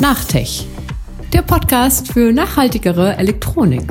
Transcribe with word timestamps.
Nachtech, 0.00 0.64
der 1.32 1.42
Podcast 1.42 2.12
für 2.12 2.32
nachhaltigere 2.32 3.16
Elektronik. 3.16 3.82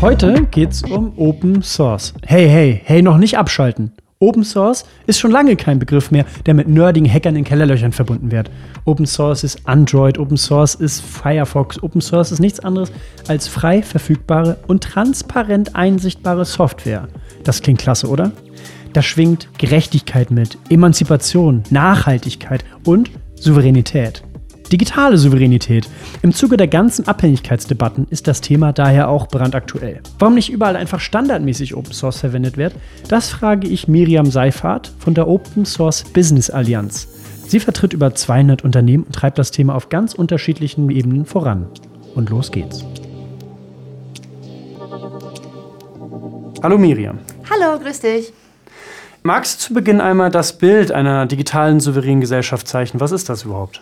Heute 0.00 0.46
geht's 0.50 0.82
um 0.82 1.12
Open 1.18 1.62
Source. 1.62 2.14
Hey, 2.24 2.48
hey, 2.48 2.80
hey, 2.82 3.02
noch 3.02 3.18
nicht 3.18 3.36
abschalten. 3.36 3.92
Open 4.18 4.44
Source 4.44 4.86
ist 5.06 5.18
schon 5.18 5.30
lange 5.30 5.56
kein 5.56 5.78
Begriff 5.78 6.10
mehr, 6.10 6.24
der 6.46 6.54
mit 6.54 6.68
nerdigen 6.68 7.10
Hackern 7.10 7.36
in 7.36 7.44
Kellerlöchern 7.44 7.92
verbunden 7.92 8.32
wird. 8.32 8.50
Open 8.86 9.04
Source 9.04 9.44
ist 9.44 9.68
Android, 9.68 10.18
Open 10.18 10.38
Source 10.38 10.74
ist 10.74 11.02
Firefox, 11.02 11.82
Open 11.82 12.00
Source 12.00 12.32
ist 12.32 12.40
nichts 12.40 12.60
anderes 12.60 12.90
als 13.28 13.46
frei 13.46 13.82
verfügbare 13.82 14.56
und 14.68 14.84
transparent 14.84 15.76
einsichtbare 15.76 16.46
Software. 16.46 17.08
Das 17.42 17.60
klingt 17.60 17.80
klasse, 17.80 18.08
oder? 18.08 18.32
Da 18.94 19.02
schwingt 19.02 19.48
Gerechtigkeit 19.58 20.30
mit, 20.30 20.56
Emanzipation, 20.70 21.64
Nachhaltigkeit 21.70 22.64
und 22.86 23.10
Souveränität. 23.36 24.22
Digitale 24.72 25.18
Souveränität. 25.18 25.88
Im 26.22 26.32
Zuge 26.32 26.56
der 26.56 26.68
ganzen 26.68 27.06
Abhängigkeitsdebatten 27.06 28.06
ist 28.10 28.26
das 28.26 28.40
Thema 28.40 28.72
daher 28.72 29.08
auch 29.08 29.28
brandaktuell. 29.28 30.00
Warum 30.18 30.34
nicht 30.34 30.50
überall 30.50 30.76
einfach 30.76 31.00
standardmäßig 31.00 31.76
Open 31.76 31.92
Source 31.92 32.20
verwendet 32.20 32.56
wird, 32.56 32.74
das 33.08 33.30
frage 33.30 33.68
ich 33.68 33.88
Miriam 33.88 34.30
Seifert 34.30 34.92
von 34.98 35.14
der 35.14 35.28
Open 35.28 35.66
Source 35.66 36.04
Business 36.04 36.48
Allianz. 36.48 37.08
Sie 37.46 37.60
vertritt 37.60 37.92
über 37.92 38.14
200 38.14 38.64
Unternehmen 38.64 39.04
und 39.04 39.14
treibt 39.14 39.38
das 39.38 39.50
Thema 39.50 39.74
auf 39.74 39.90
ganz 39.90 40.14
unterschiedlichen 40.14 40.90
Ebenen 40.90 41.26
voran. 41.26 41.66
Und 42.14 42.30
los 42.30 42.50
geht's. 42.50 42.84
Hallo 46.62 46.78
Miriam. 46.78 47.18
Hallo, 47.50 47.78
grüß 47.78 48.00
dich. 48.00 48.32
Magst 49.26 49.54
du 49.54 49.68
zu 49.68 49.74
Beginn 49.74 50.02
einmal 50.02 50.30
das 50.30 50.58
Bild 50.58 50.92
einer 50.92 51.24
digitalen 51.24 51.80
souveränen 51.80 52.20
Gesellschaft 52.20 52.68
zeichnen? 52.68 53.00
Was 53.00 53.10
ist 53.10 53.30
das 53.30 53.44
überhaupt? 53.44 53.80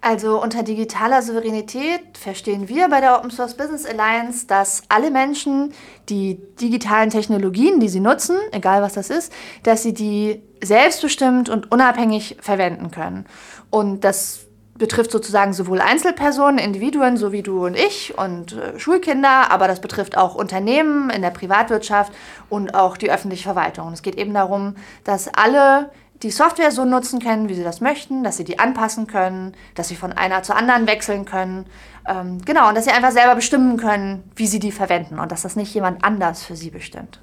Also 0.00 0.40
unter 0.40 0.62
digitaler 0.62 1.22
Souveränität 1.22 2.16
verstehen 2.16 2.68
wir 2.68 2.88
bei 2.88 3.00
der 3.00 3.18
Open 3.18 3.32
Source 3.32 3.56
Business 3.56 3.84
Alliance, 3.84 4.46
dass 4.46 4.84
alle 4.88 5.10
Menschen 5.10 5.72
die 6.08 6.38
digitalen 6.60 7.10
Technologien, 7.10 7.80
die 7.80 7.88
sie 7.88 7.98
nutzen, 7.98 8.36
egal 8.52 8.80
was 8.80 8.92
das 8.92 9.10
ist, 9.10 9.32
dass 9.64 9.82
sie 9.82 9.92
die 9.92 10.40
selbstbestimmt 10.62 11.48
und 11.48 11.72
unabhängig 11.72 12.36
verwenden 12.40 12.92
können. 12.92 13.26
Und 13.70 14.04
das 14.04 14.45
betrifft 14.78 15.10
sozusagen 15.10 15.52
sowohl 15.52 15.80
Einzelpersonen, 15.80 16.58
Individuen, 16.58 17.16
so 17.16 17.32
wie 17.32 17.42
du 17.42 17.66
und 17.66 17.76
ich 17.76 18.16
und 18.16 18.52
äh, 18.52 18.78
Schulkinder, 18.78 19.50
aber 19.50 19.68
das 19.68 19.80
betrifft 19.80 20.16
auch 20.16 20.34
Unternehmen 20.34 21.10
in 21.10 21.22
der 21.22 21.30
Privatwirtschaft 21.30 22.12
und 22.48 22.74
auch 22.74 22.96
die 22.96 23.10
öffentliche 23.10 23.44
Verwaltung. 23.44 23.92
Es 23.92 24.02
geht 24.02 24.16
eben 24.16 24.34
darum, 24.34 24.76
dass 25.04 25.28
alle 25.32 25.90
die 26.22 26.30
Software 26.30 26.70
so 26.70 26.84
nutzen 26.84 27.20
können, 27.20 27.48
wie 27.48 27.54
sie 27.54 27.64
das 27.64 27.80
möchten, 27.80 28.24
dass 28.24 28.36
sie 28.36 28.44
die 28.44 28.58
anpassen 28.58 29.06
können, 29.06 29.54
dass 29.74 29.88
sie 29.88 29.96
von 29.96 30.12
einer 30.12 30.42
zur 30.42 30.56
anderen 30.56 30.86
wechseln 30.86 31.24
können. 31.24 31.66
Ähm, 32.08 32.38
genau, 32.44 32.68
und 32.68 32.74
dass 32.74 32.84
sie 32.84 32.90
einfach 32.90 33.10
selber 33.10 33.34
bestimmen 33.34 33.76
können, 33.76 34.24
wie 34.34 34.46
sie 34.46 34.58
die 34.58 34.72
verwenden 34.72 35.18
und 35.18 35.30
dass 35.30 35.42
das 35.42 35.56
nicht 35.56 35.74
jemand 35.74 36.04
anders 36.04 36.42
für 36.42 36.56
sie 36.56 36.70
bestimmt. 36.70 37.20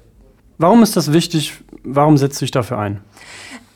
Warum 0.58 0.82
ist 0.82 0.96
das 0.96 1.12
wichtig? 1.12 1.64
Warum 1.82 2.16
setzt 2.16 2.40
du 2.40 2.44
dich 2.44 2.52
dafür 2.52 2.78
ein? 2.78 3.00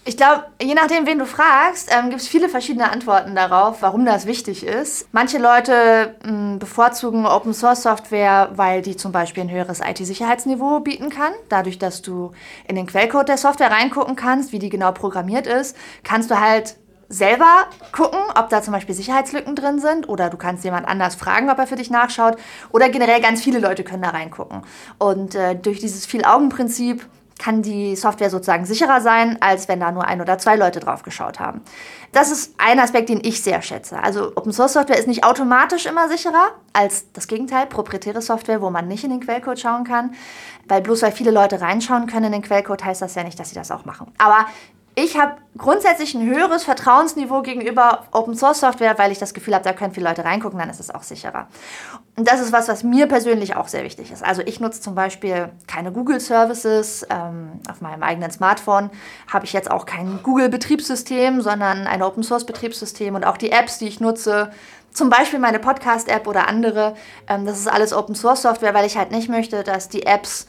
Ich 0.09 0.17
glaube, 0.17 0.47
je 0.59 0.73
nachdem, 0.73 1.05
wen 1.05 1.19
du 1.19 1.27
fragst, 1.27 1.95
ähm, 1.95 2.09
gibt 2.09 2.23
es 2.23 2.29
viele 2.29 2.49
verschiedene 2.49 2.91
Antworten 2.91 3.35
darauf, 3.35 3.83
warum 3.83 4.07
das 4.07 4.25
wichtig 4.25 4.65
ist. 4.65 5.07
Manche 5.13 5.37
Leute 5.37 6.17
mh, 6.25 6.57
bevorzugen 6.57 7.27
Open 7.27 7.53
Source 7.53 7.83
Software, 7.83 8.49
weil 8.55 8.81
die 8.81 8.97
zum 8.97 9.13
Beispiel 9.13 9.43
ein 9.43 9.51
höheres 9.51 9.81
IT-Sicherheitsniveau 9.81 10.81
bieten 10.81 11.11
kann. 11.11 11.35
Dadurch, 11.51 11.79
dass 11.79 12.01
du 12.01 12.33
in 12.67 12.77
den 12.77 12.87
Quellcode 12.87 13.29
der 13.29 13.37
Software 13.37 13.71
reingucken 13.71 14.17
kannst, 14.17 14.51
wie 14.53 14.59
die 14.59 14.71
genau 14.71 14.93
programmiert 14.93 15.47
ist, 15.47 15.77
kannst 16.05 16.31
du 16.31 16.41
halt 16.41 16.77
selber 17.11 17.67
gucken, 17.93 18.21
ob 18.35 18.49
da 18.49 18.63
zum 18.63 18.73
Beispiel 18.73 18.95
Sicherheitslücken 18.95 19.57
drin 19.57 19.79
sind 19.79 20.09
oder 20.09 20.31
du 20.31 20.39
kannst 20.39 20.65
jemand 20.65 20.89
anders 20.89 21.17
fragen, 21.17 21.51
ob 21.51 21.59
er 21.59 21.67
für 21.67 21.77
dich 21.77 21.91
nachschaut 21.91 22.39
oder 22.71 22.89
generell 22.89 23.21
ganz 23.21 23.43
viele 23.43 23.59
Leute 23.59 23.85
können 23.85 24.03
da 24.05 24.11
reingucken. 24.11 24.63
Und 24.99 25.35
äh, 25.35 25.55
durch 25.55 25.81
dieses 25.81 26.07
Viel-Augen-Prinzip 26.07 27.07
kann 27.39 27.63
die 27.63 27.97
Software 27.97 28.31
sozusagen 28.31 28.65
sicherer 28.65 29.01
sein, 29.01 29.39
als 29.41 29.69
wenn 29.69 29.81
da 29.81 29.93
nur 29.93 30.05
ein 30.05 30.21
oder 30.21 30.39
zwei 30.39 30.57
Leute 30.57 30.81
drauf 30.81 31.03
geschaut 31.03 31.39
haben. 31.39 31.63
Das 32.13 32.31
ist 32.31 32.55
ein 32.59 32.81
Aspekt, 32.81 33.09
den 33.09 33.21
ich 33.23 33.43
sehr 33.43 33.63
schätze. 33.63 34.03
Also 34.03 34.33
Open 34.35 34.53
Source 34.53 34.73
Software 34.73 34.99
ist 34.99 35.09
nicht 35.09 35.25
automatisch 35.25 35.87
immer 35.87 36.09
sicherer 36.09 36.53
als 36.73 37.11
das 37.13 37.29
Gegenteil, 37.29 37.67
proprietäre 37.67 38.23
Software, 38.23 38.61
wo 38.61 38.71
man 38.71 38.89
nicht 38.89 39.05
in 39.05 39.11
den 39.11 39.21
Quellcode 39.21 39.59
schauen 39.59 39.85
kann. 39.85 40.15
Weil 40.67 40.83
bloß 40.83 41.03
weil 41.03 41.13
viele 41.13 41.31
Leute 41.31 41.61
reinschauen 41.61 42.07
können 42.07 42.27
in 42.27 42.33
den 42.33 42.43
Quellcode, 42.43 42.85
heißt 42.85 43.03
das 43.03 43.15
ja 43.15 43.25
nicht, 43.25 43.39
dass 43.39 43.51
sie 43.51 43.55
das 43.55 43.71
auch 43.71 43.85
machen. 43.85 44.13
Aber 44.19 44.47
ich 45.05 45.17
habe 45.17 45.37
grundsätzlich 45.57 46.15
ein 46.15 46.27
höheres 46.27 46.65
Vertrauensniveau 46.65 47.43
gegenüber 47.43 48.05
Open 48.11 48.35
Source 48.35 48.61
Software, 48.61 48.99
weil 48.99 49.13
ich 49.13 49.19
das 49.19 49.33
Gefühl 49.33 49.55
habe, 49.55 49.65
da 49.65 49.73
können 49.73 49.95
viele 49.95 50.09
Leute 50.09 50.25
reingucken, 50.25 50.59
dann 50.59 50.71
ist 50.71 50.81
es 50.81 50.93
auch 50.93 51.05
sicherer. 51.05 51.47
Und 52.17 52.27
das 52.27 52.41
ist 52.41 52.53
was, 52.53 52.69
was 52.69 52.83
mir 52.83 53.07
persönlich 53.07 53.55
auch 53.55 53.69
sehr 53.69 53.85
wichtig 53.85 54.11
ist. 54.11 54.25
Also 54.25 54.43
ich 54.45 54.59
nutze 54.59 54.81
zum 54.81 54.97
Beispiel 54.97 55.51
keine 55.69 55.93
Google 55.93 56.19
Services. 56.19 57.07
Ähm, 57.11 57.61
auf 57.71 57.81
meinem 57.81 58.03
eigenen 58.03 58.33
Smartphone 58.33 58.91
habe 59.33 59.45
ich 59.45 59.53
jetzt 59.53 59.71
auch 59.71 59.87
kein 59.87 60.21
Google 60.25 60.49
Betriebssystem, 60.49 61.43
sondern 61.43 61.87
ein 61.87 62.03
Open 62.03 62.25
Source 62.25 62.45
Betriebssystem 62.45 63.15
und 63.15 63.25
auch 63.25 63.37
die 63.37 63.53
Apps, 63.53 63.79
die 63.79 63.87
ich 63.87 64.01
nutze, 64.01 64.51
zum 64.93 65.11
Beispiel 65.11 65.39
meine 65.39 65.61
Podcast-App 65.61 66.27
oder 66.27 66.49
andere, 66.49 66.95
ähm, 67.29 67.47
das 67.47 67.61
ist 67.61 67.69
alles 67.69 67.93
Open 67.93 68.17
Source 68.17 68.43
Software, 68.43 68.75
weil 68.75 68.87
ich 68.87 68.97
halt 68.97 69.13
nicht 69.13 69.29
möchte, 69.29 69.63
dass 69.63 69.89
die 69.89 70.07
Apps 70.07 70.49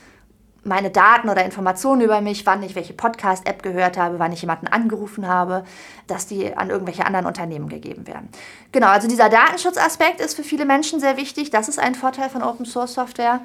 meine 0.64 0.90
Daten 0.90 1.30
oder 1.30 1.46
Informationen 1.46 2.02
über 2.02 2.22
mich, 2.22 2.46
wann 2.46 2.62
ich 2.64 2.76
welche 2.76 2.94
Podcast-App 2.94 3.64
gehört 3.64 3.98
habe, 3.98 4.20
wann 4.20 4.32
ich 4.32 4.42
jemanden 4.42 4.68
angerufen 4.68 5.28
habe, 5.28 5.64
dass 6.08 6.28
die 6.28 6.56
an 6.56 6.70
irgendwelche 6.70 7.06
anderen 7.06 7.26
Unternehmen 7.26 7.70
gegeben 7.70 8.08
werden. 8.08 8.30
Genau, 8.72 8.88
also 8.88 9.08
dieser 9.08 9.30
Datenschutzaspekt 9.30 10.20
ist 10.20 10.36
für 10.36 10.44
viele 10.44 10.66
Menschen 10.66 11.00
sehr 11.00 11.18
wichtig. 11.18 11.50
Das 11.50 11.70
ist 11.70 11.80
ein 11.80 11.96
Vorteil 11.96 12.30
von 12.30 12.44
Open 12.44 12.66
Source 12.66 12.94
Software. 12.94 13.42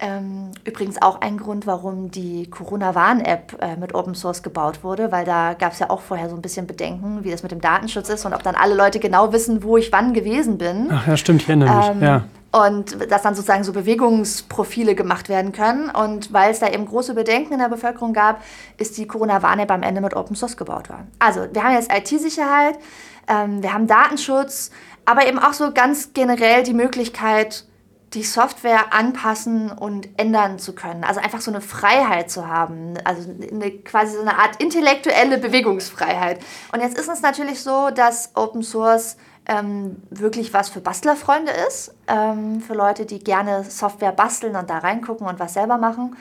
Ähm, 0.00 0.50
übrigens 0.64 1.00
auch 1.00 1.20
ein 1.20 1.38
Grund, 1.38 1.68
warum 1.68 2.10
die 2.10 2.50
Corona-Warn-App 2.50 3.56
äh, 3.60 3.76
mit 3.76 3.94
Open 3.94 4.16
Source 4.16 4.42
gebaut 4.42 4.82
wurde, 4.82 5.12
weil 5.12 5.24
da 5.24 5.54
gab 5.54 5.72
es 5.72 5.78
ja 5.78 5.88
auch 5.88 6.00
vorher 6.00 6.28
so 6.28 6.34
ein 6.34 6.42
bisschen 6.42 6.66
Bedenken, 6.66 7.22
wie 7.22 7.30
das 7.30 7.44
mit 7.44 7.52
dem 7.52 7.60
Datenschutz 7.60 8.08
ist 8.08 8.24
und 8.24 8.34
ob 8.34 8.42
dann 8.42 8.56
alle 8.56 8.74
Leute 8.74 8.98
genau 8.98 9.32
wissen, 9.32 9.62
wo 9.62 9.76
ich 9.76 9.92
wann 9.92 10.12
gewesen 10.12 10.58
bin. 10.58 10.88
Ach 10.90 11.06
ja, 11.06 11.16
stimmt, 11.16 11.42
ich 11.42 11.48
erinnere 11.48 11.76
mich. 11.76 11.96
Ähm, 11.96 12.02
ja 12.02 12.24
und 12.54 13.10
dass 13.10 13.22
dann 13.22 13.34
sozusagen 13.34 13.64
so 13.64 13.72
Bewegungsprofile 13.72 14.94
gemacht 14.94 15.28
werden 15.28 15.50
können. 15.50 15.90
Und 15.90 16.32
weil 16.32 16.52
es 16.52 16.60
da 16.60 16.68
eben 16.68 16.86
große 16.86 17.14
Bedenken 17.14 17.54
in 17.54 17.58
der 17.58 17.68
Bevölkerung 17.68 18.12
gab, 18.12 18.42
ist 18.78 18.96
die 18.96 19.08
Corona-Warn-App 19.08 19.72
am 19.72 19.82
Ende 19.82 20.00
mit 20.00 20.14
Open 20.14 20.36
Source 20.36 20.56
gebaut 20.56 20.88
worden. 20.88 21.10
Also 21.18 21.48
wir 21.52 21.64
haben 21.64 21.72
jetzt 21.72 21.92
IT-Sicherheit, 21.92 22.78
ähm, 23.26 23.60
wir 23.60 23.72
haben 23.72 23.88
Datenschutz, 23.88 24.70
aber 25.04 25.26
eben 25.26 25.40
auch 25.40 25.52
so 25.52 25.72
ganz 25.72 26.12
generell 26.12 26.62
die 26.62 26.74
Möglichkeit, 26.74 27.64
die 28.12 28.22
Software 28.22 28.92
anpassen 28.94 29.72
und 29.72 30.08
ändern 30.16 30.60
zu 30.60 30.76
können. 30.76 31.02
Also 31.02 31.18
einfach 31.18 31.40
so 31.40 31.50
eine 31.50 31.60
Freiheit 31.60 32.30
zu 32.30 32.46
haben, 32.46 32.94
also 33.04 33.28
eine, 33.30 33.72
quasi 33.72 34.14
so 34.14 34.20
eine 34.20 34.38
Art 34.38 34.62
intellektuelle 34.62 35.38
Bewegungsfreiheit. 35.38 36.38
Und 36.72 36.80
jetzt 36.80 36.96
ist 36.96 37.08
es 37.08 37.20
natürlich 37.20 37.60
so, 37.60 37.90
dass 37.90 38.30
Open 38.36 38.62
Source 38.62 39.16
ähm, 39.46 40.02
wirklich 40.10 40.54
was 40.54 40.68
für 40.68 40.80
Bastlerfreunde 40.80 41.52
ist, 41.68 41.94
ähm, 42.08 42.60
für 42.60 42.74
Leute, 42.74 43.06
die 43.06 43.18
gerne 43.18 43.64
Software 43.64 44.12
basteln 44.12 44.56
und 44.56 44.70
da 44.70 44.78
reingucken 44.78 45.26
und 45.26 45.38
was 45.38 45.54
selber 45.54 45.76
machen. 45.76 46.16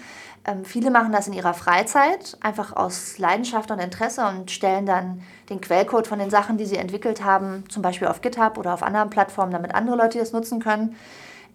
Ähm, 0.45 0.65
viele 0.65 0.91
machen 0.91 1.13
das 1.13 1.27
in 1.27 1.33
ihrer 1.33 1.53
Freizeit, 1.53 2.37
einfach 2.41 2.75
aus 2.75 3.17
Leidenschaft 3.17 3.71
und 3.71 3.79
Interesse 3.79 4.25
und 4.27 4.51
stellen 4.51 4.85
dann 4.85 5.21
den 5.49 5.61
Quellcode 5.61 6.05
von 6.05 6.19
den 6.19 6.29
Sachen, 6.29 6.57
die 6.57 6.65
sie 6.65 6.75
entwickelt 6.75 7.23
haben, 7.23 7.63
zum 7.69 7.81
Beispiel 7.81 8.09
auf 8.09 8.21
GitHub 8.21 8.57
oder 8.57 8.73
auf 8.73 8.83
anderen 8.83 9.09
Plattformen, 9.09 9.53
damit 9.53 9.73
andere 9.73 9.95
Leute 9.95 10.19
das 10.19 10.33
nutzen 10.33 10.61
können. 10.61 10.97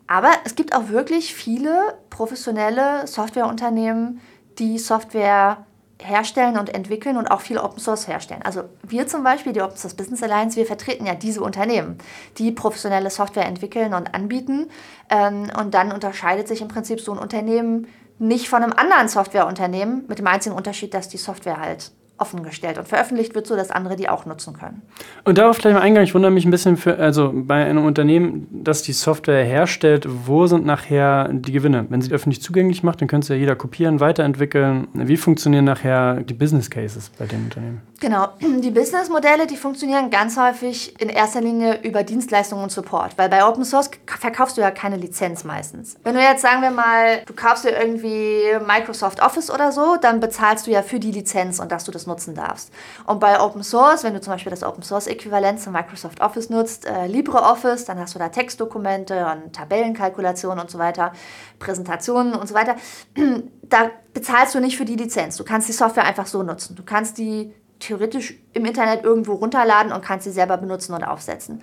Aber 0.06 0.30
es 0.44 0.54
gibt 0.54 0.74
auch 0.74 0.88
wirklich 0.88 1.34
viele 1.34 1.98
professionelle 2.08 3.06
Softwareunternehmen, 3.06 4.22
die 4.58 4.78
Software 4.78 5.66
herstellen 6.03 6.56
und 6.56 6.75
entwickeln 6.75 7.16
und 7.16 7.31
auch 7.31 7.41
viel 7.41 7.59
Open 7.59 7.78
Source 7.81 8.06
herstellen. 8.06 8.42
Also 8.42 8.64
wir 8.82 9.06
zum 9.06 9.25
Beispiel, 9.25 9.53
die 9.53 9.60
Open 9.60 9.76
Source 9.76 9.94
Business 9.94 10.22
Alliance, 10.22 10.56
wir 10.56 10.67
vertreten 10.67 11.06
ja 11.06 11.14
diese 11.14 11.43
Unternehmen, 11.43 11.99
die 12.38 12.52
professionelle 12.52 13.11
Software 13.11 13.46
entwickeln 13.46 13.94
und 13.94 14.14
anbieten. 14.14 14.70
Ähm, 15.11 15.50
und 15.58 15.75
dann 15.75 15.93
unterscheidet 15.93 16.49
sich 16.49 16.61
im 16.61 16.69
Prinzip 16.69 17.00
so 17.00 17.12
ein 17.12 17.19
Unternehmen 17.19 17.87
nicht 18.19 18.49
von 18.49 18.62
einem 18.62 18.72
anderen 18.72 19.08
Softwareunternehmen, 19.08 20.05
mit 20.08 20.19
dem 20.19 20.26
einzigen 20.26 20.56
Unterschied, 20.56 20.93
dass 20.94 21.08
die 21.08 21.19
Software 21.19 21.61
halt 21.61 21.93
offengestellt 22.19 22.79
und 22.79 22.88
veröffentlicht 22.88 23.35
wird, 23.35 23.47
so 23.47 23.56
dass 23.56 23.70
andere 23.70 23.97
die 23.97 24.09
auch 24.09 24.26
nutzen 24.26 24.53
können. 24.53 24.82
Und 25.25 25.38
darauf 25.38 25.59
gleich 25.59 25.75
mal 25.75 25.81
Eingang. 25.81 26.05
Ich 26.05 26.15
wundere 26.15 26.31
mich 26.31 26.44
ein 26.44 26.50
bisschen 26.50 26.76
für, 26.76 26.99
also 26.99 27.32
bei 27.35 27.65
einem 27.65 27.85
Unternehmen, 27.85 28.47
das 28.50 28.82
die 28.82 28.93
Software 28.93 29.44
herstellt, 29.44 30.06
wo 30.26 30.47
sind 30.47 30.67
nachher 30.67 31.31
die 31.32 31.53
Gewinne? 31.53 31.87
Wenn 31.88 32.03
sie 32.03 32.12
öffentlich 32.12 32.43
zugänglich 32.43 32.82
macht, 32.82 33.00
dann 33.00 33.09
könnte 33.09 33.25
es 33.25 33.29
ja 33.29 33.37
jeder 33.37 33.56
kopieren, 33.56 34.00
weiterentwickeln. 34.00 34.88
Wie 34.94 35.17
funktionieren 35.17 35.65
nachher 35.65 36.23
die 36.23 36.35
Business 36.35 36.70
Cases 36.70 37.11
bei 37.19 37.26
dem 37.26 37.44
Unternehmen? 37.44 37.82
Genau. 38.00 38.28
Die 38.40 38.70
Businessmodelle, 38.70 39.46
die 39.46 39.56
funktionieren 39.56 40.10
ganz 40.10 40.36
häufig 40.36 41.00
in 41.00 41.08
erster 41.08 41.40
Linie 41.40 41.80
über 41.82 42.04
Dienstleistungen 42.04 42.62
und 42.62 42.70
Support, 42.70 43.18
weil 43.18 43.28
bei 43.28 43.44
Open 43.44 43.64
Source 43.64 43.90
verkaufst 44.06 44.56
du 44.56 44.60
ja 44.60 44.70
keine 44.70 44.96
Lizenz 44.96 45.44
meistens. 45.44 45.96
Wenn 46.04 46.14
du 46.14 46.20
jetzt 46.20 46.42
sagen 46.42 46.62
wir 46.62 46.70
mal, 46.70 47.22
du 47.26 47.34
kaufst 47.34 47.64
dir 47.64 47.70
irgendwie 47.70 48.42
Microsoft 48.64 49.20
Office 49.20 49.50
oder 49.50 49.72
so, 49.72 49.96
dann 49.96 50.20
bezahlst 50.20 50.66
du 50.66 50.70
ja 50.70 50.82
für 50.82 51.00
die 51.00 51.10
Lizenz 51.10 51.58
und 51.58 51.72
dass 51.72 51.84
du 51.84 51.90
das 51.90 52.06
nutzen 52.06 52.34
darfst. 52.34 52.72
Und 53.06 53.18
bei 53.18 53.40
Open 53.40 53.64
Source, 53.64 54.04
wenn 54.04 54.14
du 54.14 54.20
zum 54.20 54.32
Beispiel 54.32 54.50
das 54.50 54.62
Open 54.62 54.82
Source 54.82 55.08
Äquivalent 55.08 55.60
zu 55.60 55.70
Microsoft 55.70 56.20
Office 56.20 56.50
nutzt, 56.50 56.86
äh, 56.86 57.06
LibreOffice, 57.06 57.84
dann 57.84 57.98
hast 57.98 58.14
du 58.14 58.18
da 58.18 58.28
Textdokumente 58.28 59.26
und 59.26 59.54
Tabellenkalkulationen 59.54 60.60
und 60.60 60.70
so 60.70 60.78
weiter, 60.78 61.12
Präsentationen 61.58 62.34
und 62.34 62.46
so 62.46 62.54
weiter. 62.54 62.76
Da 63.70 63.90
bezahlst 64.14 64.54
du 64.54 64.60
nicht 64.60 64.78
für 64.78 64.86
die 64.86 64.96
Lizenz. 64.96 65.36
Du 65.36 65.44
kannst 65.44 65.68
die 65.68 65.74
Software 65.74 66.04
einfach 66.04 66.26
so 66.26 66.42
nutzen. 66.42 66.74
Du 66.74 66.82
kannst 66.82 67.18
die 67.18 67.52
theoretisch 67.80 68.34
im 68.52 68.64
Internet 68.64 69.04
irgendwo 69.04 69.34
runterladen 69.34 69.92
und 69.92 70.04
kannst 70.04 70.25
sie 70.25 70.32
selber 70.32 70.56
benutzen 70.56 70.94
und 70.94 71.04
aufsetzen. 71.04 71.62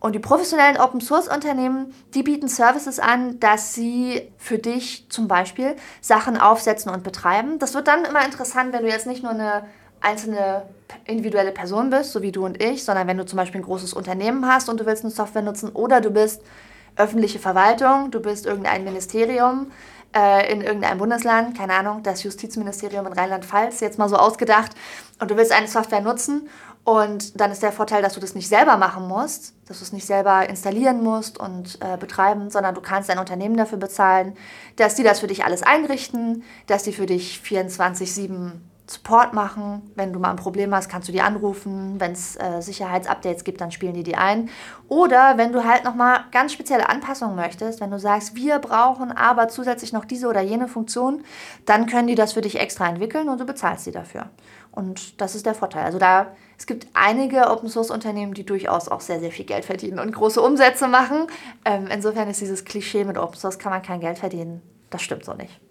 Und 0.00 0.16
die 0.16 0.18
professionellen 0.18 0.78
Open 0.78 1.00
Source 1.00 1.28
Unternehmen, 1.28 1.94
die 2.14 2.24
bieten 2.24 2.48
Services 2.48 2.98
an, 2.98 3.38
dass 3.38 3.72
sie 3.72 4.32
für 4.36 4.58
dich 4.58 5.06
zum 5.10 5.28
Beispiel 5.28 5.76
Sachen 6.00 6.36
aufsetzen 6.36 6.90
und 6.90 7.04
betreiben. 7.04 7.60
Das 7.60 7.72
wird 7.74 7.86
dann 7.86 8.04
immer 8.04 8.24
interessant, 8.24 8.72
wenn 8.72 8.82
du 8.82 8.88
jetzt 8.88 9.06
nicht 9.06 9.22
nur 9.22 9.30
eine 9.30 9.64
einzelne 10.00 10.64
individuelle 11.04 11.52
Person 11.52 11.90
bist, 11.90 12.10
so 12.10 12.20
wie 12.20 12.32
du 12.32 12.44
und 12.44 12.60
ich, 12.60 12.84
sondern 12.84 13.06
wenn 13.06 13.16
du 13.16 13.24
zum 13.24 13.36
Beispiel 13.36 13.60
ein 13.60 13.64
großes 13.64 13.94
Unternehmen 13.94 14.46
hast 14.46 14.68
und 14.68 14.80
du 14.80 14.86
willst 14.86 15.04
eine 15.04 15.12
Software 15.12 15.42
nutzen 15.42 15.70
oder 15.70 16.00
du 16.00 16.10
bist 16.10 16.42
öffentliche 16.96 17.38
Verwaltung, 17.38 18.10
du 18.10 18.20
bist 18.20 18.44
irgendein 18.44 18.82
Ministerium, 18.82 19.70
in 20.52 20.60
irgendeinem 20.60 20.98
Bundesland, 20.98 21.56
keine 21.56 21.74
Ahnung, 21.74 22.02
das 22.02 22.22
Justizministerium 22.22 23.06
in 23.06 23.12
Rheinland-Pfalz, 23.12 23.80
jetzt 23.80 23.98
mal 23.98 24.08
so 24.08 24.16
ausgedacht, 24.16 24.72
und 25.20 25.30
du 25.30 25.36
willst 25.36 25.52
eine 25.52 25.68
Software 25.68 26.00
nutzen 26.00 26.48
und 26.84 27.40
dann 27.40 27.52
ist 27.52 27.62
der 27.62 27.70
Vorteil, 27.70 28.02
dass 28.02 28.14
du 28.14 28.20
das 28.20 28.34
nicht 28.34 28.48
selber 28.48 28.76
machen 28.76 29.06
musst, 29.06 29.54
dass 29.68 29.78
du 29.78 29.84
es 29.84 29.92
nicht 29.92 30.04
selber 30.04 30.48
installieren 30.48 31.02
musst 31.02 31.38
und 31.38 31.78
äh, 31.80 31.96
betreiben, 31.96 32.50
sondern 32.50 32.74
du 32.74 32.80
kannst 32.80 33.08
dein 33.08 33.20
Unternehmen 33.20 33.56
dafür 33.56 33.78
bezahlen, 33.78 34.36
dass 34.76 34.96
die 34.96 35.04
das 35.04 35.20
für 35.20 35.28
dich 35.28 35.44
alles 35.44 35.62
einrichten, 35.62 36.42
dass 36.66 36.82
die 36.82 36.92
für 36.92 37.06
dich 37.06 37.40
24-7 37.44 38.52
Support 38.92 39.32
machen. 39.32 39.90
Wenn 39.94 40.12
du 40.12 40.18
mal 40.18 40.30
ein 40.30 40.36
Problem 40.36 40.74
hast, 40.74 40.88
kannst 40.88 41.08
du 41.08 41.12
die 41.12 41.20
anrufen. 41.20 41.98
Wenn 41.98 42.12
es 42.12 42.36
äh, 42.36 42.60
Sicherheitsupdates 42.60 43.44
gibt, 43.44 43.60
dann 43.60 43.70
spielen 43.70 43.94
die 43.94 44.02
die 44.02 44.16
ein. 44.16 44.50
Oder 44.88 45.38
wenn 45.38 45.52
du 45.52 45.64
halt 45.64 45.84
nochmal 45.84 46.24
ganz 46.30 46.52
spezielle 46.52 46.88
Anpassungen 46.88 47.36
möchtest, 47.36 47.80
wenn 47.80 47.90
du 47.90 47.98
sagst, 47.98 48.34
wir 48.34 48.58
brauchen 48.58 49.12
aber 49.12 49.48
zusätzlich 49.48 49.92
noch 49.92 50.04
diese 50.04 50.28
oder 50.28 50.40
jene 50.40 50.68
Funktion, 50.68 51.24
dann 51.64 51.86
können 51.86 52.08
die 52.08 52.14
das 52.14 52.34
für 52.34 52.42
dich 52.42 52.58
extra 52.58 52.88
entwickeln 52.88 53.28
und 53.28 53.40
du 53.40 53.46
bezahlst 53.46 53.84
sie 53.84 53.92
dafür. 53.92 54.30
Und 54.70 55.20
das 55.20 55.34
ist 55.34 55.46
der 55.46 55.54
Vorteil. 55.54 55.84
Also 55.84 55.98
da, 55.98 56.34
es 56.58 56.66
gibt 56.66 56.86
einige 56.94 57.50
Open 57.50 57.68
Source 57.68 57.90
Unternehmen, 57.90 58.34
die 58.34 58.44
durchaus 58.44 58.88
auch 58.88 59.00
sehr, 59.00 59.20
sehr 59.20 59.30
viel 59.30 59.44
Geld 59.44 59.64
verdienen 59.64 59.98
und 59.98 60.12
große 60.12 60.40
Umsätze 60.40 60.88
machen. 60.88 61.26
Ähm, 61.64 61.88
insofern 61.90 62.28
ist 62.28 62.40
dieses 62.40 62.64
Klischee 62.64 63.04
mit 63.04 63.18
Open 63.18 63.38
Source 63.38 63.58
kann 63.58 63.72
man 63.72 63.82
kein 63.82 64.00
Geld 64.00 64.18
verdienen. 64.18 64.62
Das 64.90 65.02
stimmt 65.02 65.24
so 65.24 65.34
nicht. 65.34 65.61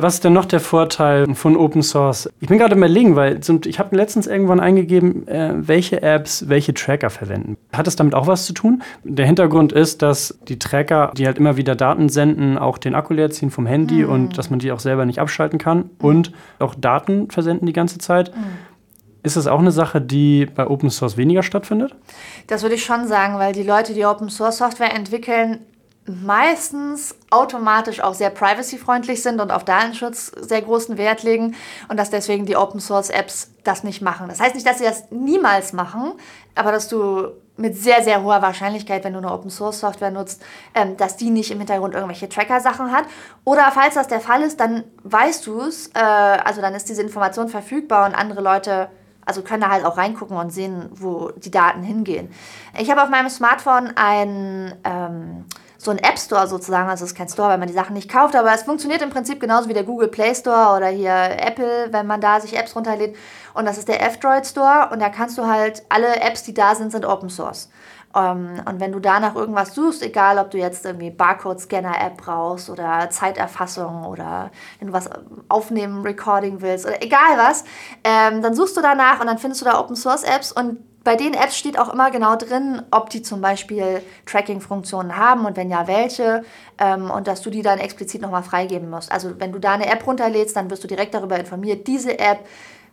Was 0.00 0.14
ist 0.14 0.24
denn 0.24 0.32
noch 0.32 0.44
der 0.44 0.60
Vorteil 0.60 1.34
von 1.34 1.56
Open 1.56 1.82
Source? 1.82 2.30
Ich 2.38 2.48
bin 2.48 2.58
gerade 2.58 2.76
überlegen, 2.76 3.16
weil 3.16 3.40
ich 3.66 3.78
habe 3.80 3.96
letztens 3.96 4.28
irgendwann 4.28 4.60
eingegeben, 4.60 5.26
äh, 5.26 5.54
welche 5.56 6.02
Apps 6.02 6.48
welche 6.48 6.72
Tracker 6.72 7.10
verwenden. 7.10 7.56
Hat 7.72 7.88
das 7.88 7.96
damit 7.96 8.14
auch 8.14 8.28
was 8.28 8.46
zu 8.46 8.52
tun? 8.52 8.82
Der 9.02 9.26
Hintergrund 9.26 9.72
ist, 9.72 10.02
dass 10.02 10.38
die 10.46 10.60
Tracker, 10.60 11.10
die 11.16 11.26
halt 11.26 11.36
immer 11.38 11.56
wieder 11.56 11.74
Daten 11.74 12.08
senden, 12.08 12.58
auch 12.58 12.78
den 12.78 12.94
Akku 12.94 13.12
leer 13.12 13.30
ziehen 13.30 13.50
vom 13.50 13.66
Handy 13.66 14.04
mhm. 14.04 14.10
und 14.10 14.38
dass 14.38 14.50
man 14.50 14.60
die 14.60 14.70
auch 14.70 14.78
selber 14.78 15.04
nicht 15.04 15.18
abschalten 15.18 15.58
kann 15.58 15.90
und 15.98 16.32
auch 16.60 16.76
Daten 16.76 17.28
versenden 17.28 17.66
die 17.66 17.72
ganze 17.72 17.98
Zeit. 17.98 18.34
Mhm. 18.36 18.42
Ist 19.24 19.36
das 19.36 19.48
auch 19.48 19.58
eine 19.58 19.72
Sache, 19.72 20.00
die 20.00 20.46
bei 20.46 20.68
Open 20.68 20.90
Source 20.90 21.16
weniger 21.16 21.42
stattfindet? 21.42 21.96
Das 22.46 22.62
würde 22.62 22.76
ich 22.76 22.84
schon 22.84 23.08
sagen, 23.08 23.34
weil 23.34 23.52
die 23.52 23.64
Leute, 23.64 23.94
die 23.94 24.06
Open 24.06 24.28
Source 24.28 24.58
Software 24.58 24.94
entwickeln, 24.94 25.58
meistens 26.08 27.14
automatisch 27.30 28.00
auch 28.00 28.14
sehr 28.14 28.30
privacy-freundlich 28.30 29.22
sind 29.22 29.40
und 29.40 29.50
auf 29.50 29.64
Datenschutz 29.64 30.32
sehr 30.40 30.62
großen 30.62 30.98
Wert 30.98 31.22
legen 31.22 31.54
und 31.88 31.98
dass 31.98 32.10
deswegen 32.10 32.46
die 32.46 32.56
Open-Source-Apps 32.56 33.50
das 33.64 33.84
nicht 33.84 34.02
machen. 34.02 34.28
Das 34.28 34.40
heißt 34.40 34.54
nicht, 34.54 34.66
dass 34.66 34.78
sie 34.78 34.84
das 34.84 35.10
niemals 35.10 35.72
machen, 35.72 36.12
aber 36.54 36.72
dass 36.72 36.88
du 36.88 37.28
mit 37.56 37.76
sehr, 37.76 38.02
sehr 38.02 38.22
hoher 38.22 38.40
Wahrscheinlichkeit, 38.40 39.04
wenn 39.04 39.12
du 39.12 39.18
eine 39.18 39.32
Open-Source-Software 39.32 40.12
nutzt, 40.12 40.42
ähm, 40.74 40.96
dass 40.96 41.16
die 41.16 41.30
nicht 41.30 41.50
im 41.50 41.58
Hintergrund 41.58 41.94
irgendwelche 41.94 42.28
Tracker-Sachen 42.28 42.92
hat. 42.92 43.04
Oder 43.44 43.70
falls 43.72 43.94
das 43.94 44.06
der 44.06 44.20
Fall 44.20 44.42
ist, 44.42 44.60
dann 44.60 44.84
weißt 45.02 45.46
du 45.46 45.60
es, 45.62 45.88
äh, 45.88 45.98
also 45.98 46.60
dann 46.60 46.74
ist 46.74 46.88
diese 46.88 47.02
Information 47.02 47.48
verfügbar 47.48 48.06
und 48.06 48.14
andere 48.14 48.40
Leute 48.40 48.88
also 49.28 49.42
können 49.42 49.60
da 49.60 49.68
halt 49.68 49.84
auch 49.84 49.98
reingucken 49.98 50.38
und 50.38 50.50
sehen, 50.50 50.88
wo 50.90 51.30
die 51.32 51.50
Daten 51.50 51.82
hingehen. 51.82 52.30
Ich 52.78 52.90
habe 52.90 53.02
auf 53.02 53.10
meinem 53.10 53.28
Smartphone 53.28 53.92
ein... 53.94 54.74
Ähm, 54.84 55.44
so 55.80 55.92
ein 55.92 55.98
App 55.98 56.18
Store 56.18 56.46
sozusagen. 56.48 56.90
Also 56.90 57.04
es 57.04 57.12
ist 57.12 57.16
kein 57.16 57.28
Store, 57.28 57.48
weil 57.48 57.58
man 57.58 57.68
die 57.68 57.74
Sachen 57.74 57.94
nicht 57.94 58.10
kauft, 58.10 58.34
aber 58.34 58.52
es 58.52 58.64
funktioniert 58.64 59.00
im 59.00 59.10
Prinzip 59.10 59.40
genauso 59.40 59.68
wie 59.68 59.74
der 59.74 59.84
Google 59.84 60.08
Play 60.08 60.34
Store 60.34 60.76
oder 60.76 60.88
hier 60.88 61.12
Apple, 61.12 61.88
wenn 61.92 62.06
man 62.06 62.20
da 62.20 62.40
sich 62.40 62.58
Apps 62.58 62.74
runterlädt. 62.74 63.16
Und 63.54 63.64
das 63.64 63.78
ist 63.78 63.88
der 63.88 64.02
F-Droid 64.02 64.44
Store 64.44 64.90
und 64.92 65.00
da 65.00 65.08
kannst 65.08 65.38
du 65.38 65.46
halt, 65.46 65.84
alle 65.88 66.20
Apps, 66.20 66.42
die 66.42 66.52
da 66.52 66.74
sind, 66.74 66.90
sind 66.90 67.06
Open 67.06 67.30
Source. 67.30 67.70
Um, 68.14 68.22
ähm, 68.22 68.62
und 68.64 68.80
wenn 68.80 68.92
du 68.92 69.00
da 69.00 69.20
nach 69.20 69.34
irgendwas 69.34 69.74
suchst, 69.74 70.02
egal 70.02 70.38
ob 70.38 70.50
du 70.50 70.56
jetzt 70.56 70.86
irgendwie 70.86 71.10
Barcode-Scanner-App 71.10 72.16
brauchst 72.16 72.70
oder 72.70 73.10
Zeiterfassung 73.10 74.06
oder 74.06 74.50
wenn 74.78 74.88
du 74.88 74.94
was 74.94 75.10
aufnehmen, 75.48 76.00
Recording 76.02 76.62
willst 76.62 76.86
oder 76.86 77.02
egal 77.02 77.36
was, 77.36 77.64
ähm, 78.04 78.40
dann 78.40 78.54
suchst 78.54 78.78
du 78.78 78.80
danach 78.80 79.20
und 79.20 79.26
dann 79.26 79.36
findest 79.36 79.60
du 79.60 79.66
da 79.66 79.78
Open-Source-Apps 79.78 80.52
und 80.52 80.78
bei 81.08 81.16
den 81.16 81.32
Apps 81.32 81.56
steht 81.56 81.78
auch 81.78 81.90
immer 81.90 82.10
genau 82.10 82.36
drin, 82.36 82.82
ob 82.90 83.08
die 83.08 83.22
zum 83.22 83.40
Beispiel 83.40 84.02
Tracking-Funktionen 84.26 85.16
haben 85.16 85.46
und 85.46 85.56
wenn 85.56 85.70
ja, 85.70 85.88
welche. 85.88 86.44
Ähm, 86.76 87.10
und 87.10 87.26
dass 87.26 87.40
du 87.40 87.48
die 87.48 87.62
dann 87.62 87.78
explizit 87.78 88.20
nochmal 88.20 88.42
freigeben 88.42 88.90
musst. 88.90 89.10
Also 89.10 89.40
wenn 89.40 89.50
du 89.50 89.58
da 89.58 89.72
eine 89.72 89.86
App 89.86 90.06
runterlädst, 90.06 90.54
dann 90.54 90.68
wirst 90.68 90.84
du 90.84 90.86
direkt 90.86 91.14
darüber 91.14 91.38
informiert, 91.40 91.86
diese 91.86 92.18
App 92.18 92.40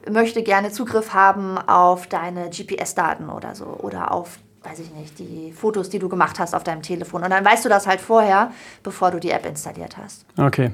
möchte 0.09 0.43
gerne 0.43 0.71
Zugriff 0.71 1.13
haben 1.13 1.57
auf 1.57 2.07
deine 2.07 2.49
GPS-Daten 2.49 3.27
oder 3.29 3.53
so 3.53 3.65
oder 3.65 4.13
auf 4.13 4.39
weiß 4.63 4.79
ich 4.79 4.91
nicht, 4.91 5.19
die 5.19 5.51
Fotos, 5.51 5.89
die 5.89 5.99
du 5.99 6.07
gemacht 6.07 6.39
hast 6.39 6.55
auf 6.55 6.63
deinem 6.63 6.83
Telefon. 6.83 7.21
Und 7.21 7.31
dann 7.31 7.43
weißt 7.43 7.65
du 7.65 7.69
das 7.69 7.85
halt 7.85 7.99
vorher, 7.99 8.51
bevor 8.81 9.11
du 9.11 9.19
die 9.19 9.31
App 9.31 9.45
installiert 9.45 9.97
hast. 9.97 10.25
Okay. 10.37 10.71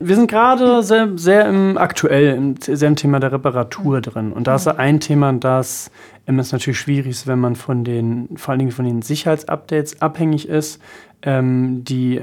Wir 0.00 0.14
sind 0.14 0.30
gerade 0.30 0.82
sehr, 0.82 1.08
sehr 1.16 1.46
im 1.48 1.76
aktuell, 1.76 2.36
im, 2.36 2.54
sehr 2.60 2.88
im 2.88 2.96
Thema 2.96 3.18
der 3.18 3.32
Reparatur 3.32 3.96
mhm. 3.96 4.02
drin. 4.02 4.32
Und 4.32 4.46
da 4.46 4.54
ist 4.54 4.68
ein 4.68 5.00
Thema, 5.00 5.32
das 5.32 5.90
es 6.26 6.52
natürlich 6.52 6.78
schwierig 6.78 7.10
ist, 7.10 7.26
wenn 7.26 7.38
man 7.38 7.56
von 7.56 7.84
den, 7.84 8.36
vor 8.36 8.52
allen 8.52 8.58
Dingen 8.58 8.70
von 8.70 8.84
den 8.84 9.00
Sicherheitsupdates 9.02 10.02
abhängig 10.02 10.48
ist, 10.48 10.80
ähm, 11.22 11.84
die 11.84 12.22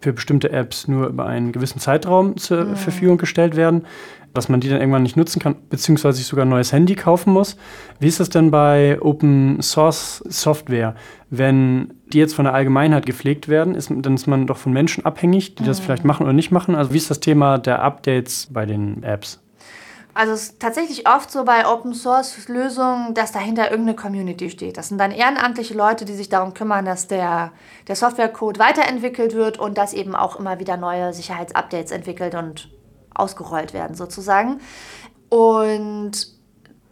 für 0.00 0.12
bestimmte 0.12 0.50
Apps 0.50 0.88
nur 0.88 1.06
über 1.08 1.26
einen 1.26 1.52
gewissen 1.52 1.80
Zeitraum 1.80 2.36
zur 2.36 2.64
mhm. 2.64 2.76
Verfügung 2.76 3.18
gestellt 3.18 3.56
werden 3.56 3.84
dass 4.36 4.48
man 4.48 4.60
die 4.60 4.68
dann 4.68 4.80
irgendwann 4.80 5.02
nicht 5.02 5.16
nutzen 5.16 5.40
kann, 5.40 5.56
beziehungsweise 5.70 6.18
sich 6.18 6.26
sogar 6.26 6.44
ein 6.44 6.50
neues 6.50 6.72
Handy 6.72 6.94
kaufen 6.94 7.32
muss. 7.32 7.56
Wie 7.98 8.06
ist 8.06 8.20
das 8.20 8.28
denn 8.28 8.50
bei 8.50 9.00
Open 9.00 9.60
Source 9.62 10.22
Software? 10.28 10.94
Wenn 11.30 11.94
die 12.12 12.18
jetzt 12.18 12.34
von 12.34 12.44
der 12.44 12.54
Allgemeinheit 12.54 13.06
gepflegt 13.06 13.48
werden, 13.48 13.74
ist, 13.74 13.90
dann 13.90 14.14
ist 14.14 14.26
man 14.26 14.46
doch 14.46 14.58
von 14.58 14.72
Menschen 14.72 15.04
abhängig, 15.04 15.56
die 15.56 15.64
das 15.64 15.80
mhm. 15.80 15.84
vielleicht 15.84 16.04
machen 16.04 16.24
oder 16.24 16.32
nicht 16.32 16.50
machen. 16.50 16.74
Also 16.74 16.92
wie 16.92 16.98
ist 16.98 17.10
das 17.10 17.20
Thema 17.20 17.58
der 17.58 17.82
Updates 17.82 18.48
bei 18.52 18.66
den 18.66 19.02
Apps? 19.02 19.42
Also 20.16 20.32
es 20.32 20.44
ist 20.44 20.60
tatsächlich 20.60 21.06
oft 21.06 21.30
so 21.30 21.44
bei 21.44 21.68
Open 21.68 21.92
Source 21.92 22.48
Lösungen, 22.48 23.12
dass 23.12 23.32
dahinter 23.32 23.70
irgendeine 23.70 23.96
Community 23.96 24.48
steht. 24.48 24.78
Das 24.78 24.88
sind 24.88 24.96
dann 24.96 25.10
ehrenamtliche 25.10 25.74
Leute, 25.74 26.06
die 26.06 26.14
sich 26.14 26.30
darum 26.30 26.54
kümmern, 26.54 26.86
dass 26.86 27.06
der, 27.06 27.52
der 27.86 27.96
Softwarecode 27.96 28.58
weiterentwickelt 28.58 29.34
wird 29.34 29.58
und 29.58 29.76
dass 29.76 29.92
eben 29.92 30.14
auch 30.14 30.40
immer 30.40 30.58
wieder 30.58 30.78
neue 30.78 31.12
Sicherheitsupdates 31.12 31.90
entwickelt 31.90 32.34
und 32.34 32.70
ausgerollt 33.14 33.74
werden 33.74 33.94
sozusagen. 33.94 34.62
Und 35.28 36.34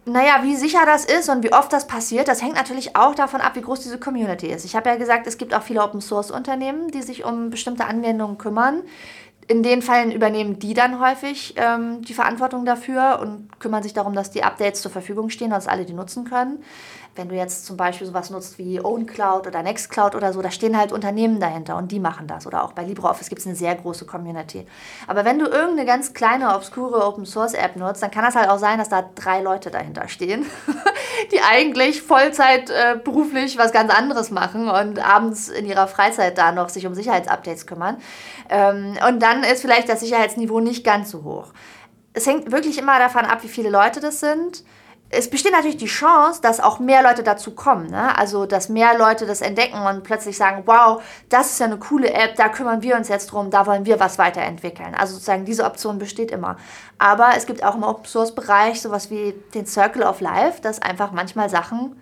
naja, 0.05 0.41
wie 0.43 0.55
sicher 0.55 0.85
das 0.85 1.05
ist 1.05 1.27
und 1.27 1.43
wie 1.43 1.51
oft 1.51 1.73
das 1.73 1.87
passiert, 1.87 2.27
das 2.27 2.43
hängt 2.43 2.53
natürlich 2.53 2.95
auch 2.95 3.15
davon 3.15 3.41
ab, 3.41 3.55
wie 3.55 3.61
groß 3.61 3.79
diese 3.79 3.99
Community 3.99 4.45
ist. 4.45 4.65
Ich 4.65 4.75
habe 4.75 4.89
ja 4.89 4.97
gesagt, 4.97 5.25
es 5.25 5.39
gibt 5.39 5.55
auch 5.55 5.63
viele 5.63 5.81
Open-Source-Unternehmen, 5.83 6.89
die 6.89 7.01
sich 7.01 7.25
um 7.25 7.49
bestimmte 7.49 7.85
Anwendungen 7.85 8.37
kümmern. 8.37 8.83
In 9.47 9.61
den 9.61 9.81
Fällen 9.81 10.11
übernehmen 10.11 10.57
die 10.57 10.73
dann 10.73 10.99
häufig 10.99 11.53
ähm, 11.57 12.01
die 12.01 12.15
Verantwortung 12.15 12.65
dafür 12.65 13.19
und 13.21 13.59
kümmern 13.59 13.83
sich 13.83 13.93
darum, 13.93 14.13
dass 14.13 14.31
die 14.31 14.43
Updates 14.43 14.81
zur 14.81 14.91
Verfügung 14.91 15.29
stehen, 15.29 15.51
dass 15.51 15.67
alle 15.67 15.85
die 15.85 15.93
nutzen 15.93 16.25
können. 16.25 16.63
Wenn 17.15 17.29
du 17.29 17.35
jetzt 17.35 17.65
zum 17.65 17.77
Beispiel 17.77 18.05
sowas 18.05 18.29
nutzt 18.29 18.57
wie 18.57 18.83
OwnCloud 18.83 19.47
oder 19.47 19.63
Nextcloud 19.63 20.15
oder 20.15 20.33
so, 20.33 20.41
da 20.41 20.51
stehen 20.51 20.77
halt 20.77 20.91
Unternehmen 20.91 21.39
dahinter 21.39 21.77
und 21.77 21.89
die 21.93 22.01
machen 22.01 22.27
das. 22.27 22.45
Oder 22.45 22.61
auch 22.63 22.73
bei 22.73 22.83
LibreOffice 22.83 23.29
gibt 23.29 23.39
es 23.39 23.47
eine 23.47 23.55
sehr 23.55 23.73
große 23.73 24.05
Community. 24.05 24.67
Aber 25.07 25.23
wenn 25.23 25.39
du 25.39 25.45
irgendeine 25.45 25.85
ganz 25.85 26.13
kleine, 26.13 26.53
obskure 26.53 27.05
Open-Source-App 27.07 27.77
nutzt, 27.77 28.03
dann 28.03 28.11
kann 28.11 28.25
das 28.25 28.35
halt 28.35 28.49
auch 28.49 28.57
sein, 28.57 28.79
dass 28.79 28.89
da 28.89 29.09
drei 29.15 29.41
Leute 29.41 29.71
dahinter 29.71 30.09
stehen, 30.09 30.45
die 31.31 31.39
eigentlich 31.39 32.01
Vollzeit 32.01 32.69
äh, 32.69 32.97
beruflich 33.01 33.57
was 33.57 33.71
ganz 33.71 33.93
anderes 33.93 34.29
machen 34.29 34.67
und 34.67 34.99
abends 34.99 35.47
in 35.47 35.65
ihrer 35.65 35.87
Freizeit 35.87 36.37
da 36.37 36.51
noch 36.51 36.67
sich 36.67 36.85
um 36.85 36.95
Sicherheitsupdates 36.95 37.65
kümmern. 37.65 37.95
Ähm, 38.49 38.97
und 39.07 39.21
dann 39.21 39.43
ist 39.43 39.61
vielleicht 39.61 39.87
das 39.87 40.01
Sicherheitsniveau 40.01 40.59
nicht 40.59 40.83
ganz 40.83 41.11
so 41.11 41.23
hoch. 41.23 41.53
es 42.11 42.27
hängt 42.27 42.51
wirklich 42.51 42.77
immer 42.77 42.99
davon 42.99 43.23
ab, 43.23 43.43
wie 43.43 43.47
viele 43.47 43.69
Leute 43.69 44.01
das 44.01 44.19
sind 44.19 44.65
es 45.09 45.29
besteht 45.29 45.51
natürlich 45.51 45.77
die 45.77 45.85
Chance, 45.85 46.41
dass 46.41 46.59
auch 46.59 46.79
mehr 46.79 47.03
Leute 47.03 47.23
dazu 47.23 47.51
kommen. 47.51 47.89
Ne? 47.89 48.17
Also, 48.17 48.45
dass 48.45 48.69
mehr 48.69 48.97
Leute 48.97 49.25
das 49.25 49.41
entdecken 49.41 49.79
und 49.79 50.03
plötzlich 50.03 50.35
sagen, 50.35 50.63
wow, 50.65 51.01
das 51.29 51.51
ist 51.51 51.59
ja 51.59 51.67
eine 51.67 51.77
coole 51.77 52.11
App, 52.11 52.35
da 52.35 52.49
kümmern 52.49 52.81
wir 52.81 52.95
uns 52.95 53.07
jetzt 53.07 53.27
drum, 53.27 53.51
da 53.51 53.65
wollen 53.65 53.85
wir 53.85 53.99
was 53.99 54.17
weiterentwickeln. 54.17 54.95
Also 54.95 55.13
sozusagen 55.13 55.45
diese 55.45 55.63
Option 55.63 55.99
besteht 55.99 56.31
immer. 56.31 56.57
Aber 56.97 57.31
es 57.37 57.45
gibt 57.45 57.63
auch 57.63 57.75
im 57.75 57.83
Open-Source-Bereich 57.83 58.81
sowas 58.81 59.11
wie 59.11 59.33
den 59.53 59.65
Circle 59.65 60.03
of 60.03 60.21
Life, 60.21 60.61
dass 60.61 60.81
einfach 60.81 61.11
manchmal 61.11 61.49
Sachen 61.49 61.95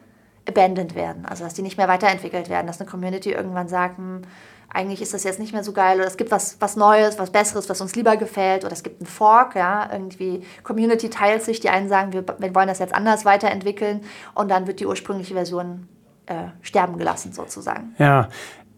abandoned 0.47 0.95
werden. 0.95 1.25
Also, 1.25 1.43
dass 1.43 1.53
die 1.53 1.61
nicht 1.61 1.77
mehr 1.77 1.87
weiterentwickelt 1.87 2.49
werden, 2.49 2.67
dass 2.67 2.79
eine 2.79 2.89
Community 2.89 3.31
irgendwann 3.31 3.67
sagt, 3.67 3.97
hm, 3.97 4.23
eigentlich 4.73 5.01
ist 5.01 5.13
das 5.13 5.23
jetzt 5.23 5.39
nicht 5.39 5.53
mehr 5.53 5.63
so 5.63 5.71
geil 5.71 5.97
oder 5.97 6.07
es 6.07 6.17
gibt 6.17 6.31
was, 6.31 6.57
was 6.59 6.75
Neues, 6.75 7.19
was 7.19 7.31
Besseres, 7.31 7.69
was 7.69 7.79
uns 7.79 7.95
lieber 7.95 8.17
gefällt 8.17 8.65
oder 8.65 8.73
es 8.73 8.83
gibt 8.83 9.01
einen 9.01 9.07
Fork, 9.07 9.55
ja, 9.55 9.89
irgendwie 9.91 10.43
Community 10.63 11.09
teilt 11.09 11.43
sich, 11.43 11.59
die 11.59 11.69
einen 11.69 11.87
sagen, 11.87 12.13
wir, 12.13 12.25
wir 12.37 12.55
wollen 12.55 12.67
das 12.67 12.79
jetzt 12.79 12.93
anders 12.93 13.23
weiterentwickeln 13.23 14.01
und 14.33 14.49
dann 14.49 14.67
wird 14.67 14.79
die 14.79 14.85
ursprüngliche 14.85 15.35
Version 15.35 15.87
äh, 16.25 16.45
sterben 16.61 16.97
gelassen 16.97 17.33
sozusagen. 17.33 17.95
Ja, 17.97 18.29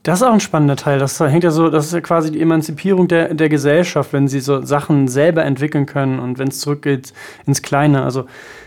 das 0.05 0.21
ist 0.21 0.27
auch 0.27 0.33
ein 0.33 0.39
spannender 0.39 0.75
Teil. 0.75 0.99
Das 0.99 1.19
hängt 1.19 1.43
ja 1.43 1.49
so, 1.49 1.67
das 1.69 1.87
ist 1.87 1.93
ja 1.93 1.99
quasi 1.99 2.31
die 2.31 2.39
Emanzipierung 2.39 3.07
der, 3.07 3.33
der 3.33 3.49
Gesellschaft, 3.49 4.13
wenn 4.13 4.27
sie 4.27 4.39
so 4.39 4.61
Sachen 4.61 5.07
selber 5.07 5.43
entwickeln 5.43 5.87
können 5.87 6.19
und 6.19 6.37
wenn 6.37 6.49
es 6.49 6.59
zurückgeht 6.59 7.11
ins 7.47 7.63
Kleine. 7.63 8.03
Also 8.03 8.25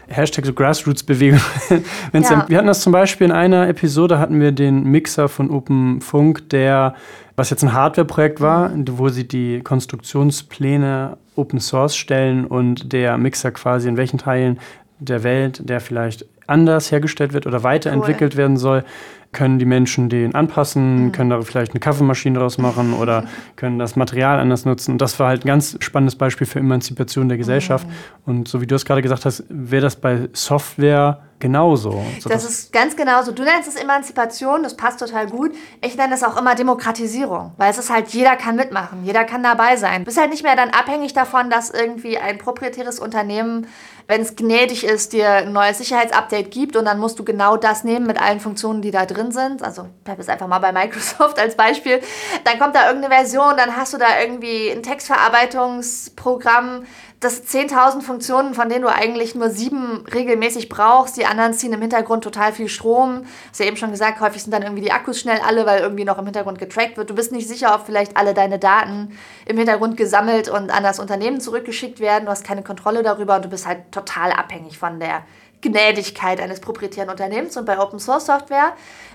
Hashtag 0.08 0.46
so 0.46 0.52
Grassroots-Bewegung. 0.52 1.40
ja. 2.12 2.44
wir 2.48 2.58
hatten 2.58 2.66
das 2.66 2.80
zum 2.80 2.92
Beispiel 2.92 3.26
in 3.26 3.32
einer 3.32 3.68
Episode, 3.68 4.18
hatten 4.18 4.40
wir 4.40 4.50
den 4.50 4.82
Mixer 4.82 5.28
von 5.28 5.48
Open 5.52 6.00
Funk, 6.00 6.50
der, 6.50 6.96
was 7.36 7.50
jetzt 7.50 7.62
ein 7.62 7.72
Hardware-Projekt 7.72 8.40
war, 8.40 8.72
wo 8.74 9.08
sie 9.08 9.28
die 9.28 9.60
Konstruktionspläne 9.60 11.18
Open 11.36 11.60
Source 11.60 11.94
stellen 11.94 12.46
und 12.46 12.92
der 12.92 13.16
Mixer 13.16 13.52
quasi 13.52 13.88
in 13.88 13.96
welchen 13.96 14.18
Teilen 14.18 14.58
der 14.98 15.22
Welt, 15.22 15.60
der 15.68 15.80
vielleicht 15.80 16.26
anders 16.48 16.90
hergestellt 16.90 17.32
wird 17.32 17.46
oder 17.46 17.62
weiterentwickelt 17.62 18.34
cool. 18.34 18.38
werden 18.38 18.56
soll, 18.56 18.84
können 19.32 19.58
die 19.58 19.66
Menschen 19.66 20.08
den 20.08 20.34
anpassen, 20.34 21.06
mhm. 21.06 21.12
können 21.12 21.30
da 21.30 21.40
vielleicht 21.42 21.72
eine 21.72 21.80
Kaffeemaschine 21.80 22.38
draus 22.38 22.58
machen 22.58 22.94
oder 22.94 23.24
können 23.56 23.78
das 23.78 23.94
Material 23.94 24.40
anders 24.40 24.64
nutzen. 24.64 24.92
Und 24.92 25.02
das 25.02 25.18
war 25.20 25.28
halt 25.28 25.44
ein 25.44 25.48
ganz 25.48 25.76
spannendes 25.80 26.16
Beispiel 26.16 26.46
für 26.46 26.58
Emanzipation 26.60 27.28
der 27.28 27.36
Gesellschaft. 27.36 27.86
Mhm. 27.86 27.92
Und 28.24 28.48
so 28.48 28.60
wie 28.60 28.66
du 28.66 28.74
es 28.74 28.84
gerade 28.84 29.02
gesagt 29.02 29.26
hast, 29.26 29.44
wäre 29.48 29.82
das 29.82 29.96
bei 29.96 30.28
Software 30.32 31.20
genauso. 31.38 32.02
So 32.20 32.28
das 32.28 32.44
ist 32.44 32.72
ganz 32.72 32.96
genauso. 32.96 33.32
Du 33.32 33.44
nennst 33.44 33.68
es 33.68 33.76
Emanzipation, 33.76 34.62
das 34.62 34.76
passt 34.76 34.98
total 34.98 35.28
gut. 35.28 35.52
Ich 35.84 35.96
nenne 35.96 36.14
es 36.14 36.24
auch 36.24 36.36
immer 36.36 36.54
Demokratisierung, 36.54 37.52
weil 37.58 37.70
es 37.70 37.78
ist 37.78 37.90
halt, 37.90 38.08
jeder 38.08 38.34
kann 38.36 38.56
mitmachen, 38.56 39.04
jeder 39.04 39.24
kann 39.24 39.42
dabei 39.42 39.76
sein. 39.76 40.00
Du 40.00 40.06
bist 40.06 40.18
halt 40.18 40.30
nicht 40.30 40.42
mehr 40.42 40.56
dann 40.56 40.70
abhängig 40.70 41.12
davon, 41.12 41.50
dass 41.50 41.70
irgendwie 41.70 42.18
ein 42.18 42.38
proprietäres 42.38 42.98
Unternehmen, 42.98 43.66
wenn 44.08 44.22
es 44.22 44.36
gnädig 44.36 44.84
ist, 44.84 45.12
dir 45.12 45.30
ein 45.30 45.52
neues 45.52 45.76
Sicherheitsupdate 45.78 46.50
gibt 46.50 46.76
und 46.76 46.86
dann 46.86 46.98
musst 46.98 47.18
du 47.18 47.24
genau 47.24 47.58
das 47.58 47.84
nehmen 47.84 48.06
mit 48.06 48.18
allen 48.20 48.40
Funktionen, 48.40 48.80
die 48.80 48.90
da 48.90 49.04
drin 49.04 49.32
sind. 49.32 49.62
Also 49.62 49.86
bleib 50.02 50.16
jetzt 50.16 50.30
einfach 50.30 50.48
mal 50.48 50.60
bei 50.60 50.72
Microsoft 50.72 51.38
als 51.38 51.56
Beispiel. 51.56 52.00
Dann 52.44 52.58
kommt 52.58 52.74
da 52.74 52.88
irgendeine 52.88 53.14
Version, 53.14 53.58
dann 53.58 53.76
hast 53.76 53.92
du 53.92 53.98
da 53.98 54.18
irgendwie 54.18 54.70
ein 54.70 54.82
Textverarbeitungsprogramm, 54.82 56.86
das 57.20 57.48
10.000 57.48 58.02
Funktionen, 58.02 58.54
von 58.54 58.68
denen 58.68 58.82
du 58.82 58.88
eigentlich 58.88 59.34
nur 59.34 59.50
sieben 59.50 60.04
regelmäßig 60.14 60.68
brauchst. 60.68 61.16
Die 61.16 61.26
anderen 61.26 61.52
ziehen 61.52 61.72
im 61.72 61.80
Hintergrund 61.80 62.22
total 62.22 62.52
viel 62.52 62.68
Strom. 62.68 63.24
Hast 63.50 63.58
ja 63.58 63.66
eben 63.66 63.76
schon 63.76 63.90
gesagt, 63.90 64.20
häufig 64.20 64.42
sind 64.42 64.52
dann 64.52 64.62
irgendwie 64.62 64.82
die 64.82 64.92
Akkus 64.92 65.18
schnell 65.18 65.40
alle, 65.44 65.66
weil 65.66 65.80
irgendwie 65.80 66.04
noch 66.04 66.18
im 66.18 66.26
Hintergrund 66.26 66.60
getrackt 66.60 66.96
wird. 66.96 67.10
Du 67.10 67.16
bist 67.16 67.32
nicht 67.32 67.48
sicher, 67.48 67.74
ob 67.74 67.86
vielleicht 67.86 68.16
alle 68.16 68.34
deine 68.34 68.60
Daten 68.60 69.18
im 69.46 69.56
Hintergrund 69.56 69.96
gesammelt 69.96 70.48
und 70.48 70.70
an 70.70 70.84
das 70.84 71.00
Unternehmen 71.00 71.40
zurückgeschickt 71.40 71.98
werden. 71.98 72.26
Du 72.26 72.30
hast 72.30 72.44
keine 72.44 72.62
Kontrolle 72.62 73.02
darüber 73.02 73.36
und 73.36 73.44
du 73.44 73.48
bist 73.48 73.66
halt 73.66 73.90
total 73.98 74.32
abhängig 74.32 74.78
von 74.78 75.00
der 75.00 75.22
Gnädigkeit 75.60 76.40
eines 76.40 76.60
proprietären 76.60 77.10
Unternehmens. 77.10 77.56
Und 77.56 77.64
bei 77.64 77.78
Open 77.78 77.98
Source 77.98 78.26
Software 78.26 78.72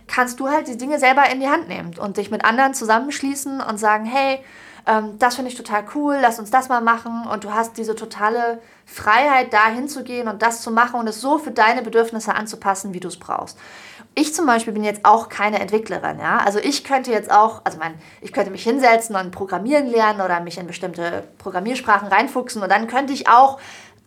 kannst 0.08 0.40
du 0.40 0.50
halt 0.50 0.68
die 0.68 0.78
Dinge 0.78 1.00
selber 1.00 1.30
in 1.32 1.40
die 1.40 1.48
Hand 1.48 1.68
nehmen 1.68 1.98
und 1.98 2.18
dich 2.18 2.32
mit 2.32 2.44
anderen 2.44 2.74
zusammenschließen 2.74 3.62
und 3.62 3.78
sagen, 3.78 4.06
hey, 4.06 4.40
ähm, 4.86 5.18
das 5.20 5.36
finde 5.36 5.50
ich 5.50 5.58
total 5.58 5.86
cool, 5.96 6.18
lass 6.22 6.40
uns 6.40 6.52
das 6.52 6.70
mal 6.70 6.82
machen. 6.82 7.26
Und 7.32 7.44
du 7.44 7.54
hast 7.54 7.78
diese 7.78 7.96
totale 7.96 8.60
Freiheit, 8.86 9.54
da 9.54 9.68
hinzugehen 9.68 10.28
und 10.28 10.42
das 10.42 10.62
zu 10.62 10.72
machen 10.72 11.00
und 11.00 11.08
es 11.08 11.22
so 11.22 11.38
für 11.38 11.52
deine 11.52 11.82
Bedürfnisse 11.82 12.36
anzupassen, 12.36 12.94
wie 12.94 13.00
du 13.00 13.08
es 13.08 13.18
brauchst. 13.18 13.58
Ich 14.16 14.36
zum 14.36 14.46
Beispiel 14.46 14.74
bin 14.74 14.84
jetzt 14.84 15.06
auch 15.06 15.28
keine 15.30 15.60
Entwicklerin, 15.60 16.20
ja. 16.20 16.38
Also 16.38 16.60
ich 16.60 16.84
könnte 16.84 17.12
jetzt 17.12 17.32
auch, 17.32 17.62
also 17.64 17.80
mein, 17.80 17.96
ich 18.22 18.32
könnte 18.32 18.52
mich 18.52 18.64
hinsetzen 18.64 19.16
und 19.16 19.32
Programmieren 19.32 19.88
lernen 19.88 20.22
oder 20.22 20.40
mich 20.42 20.58
in 20.58 20.68
bestimmte 20.68 21.24
Programmiersprachen 21.40 22.10
reinfuchsen 22.10 22.62
und 22.62 22.70
dann 22.70 22.88
könnte 22.88 23.14
ich 23.14 23.28
auch 23.28 23.60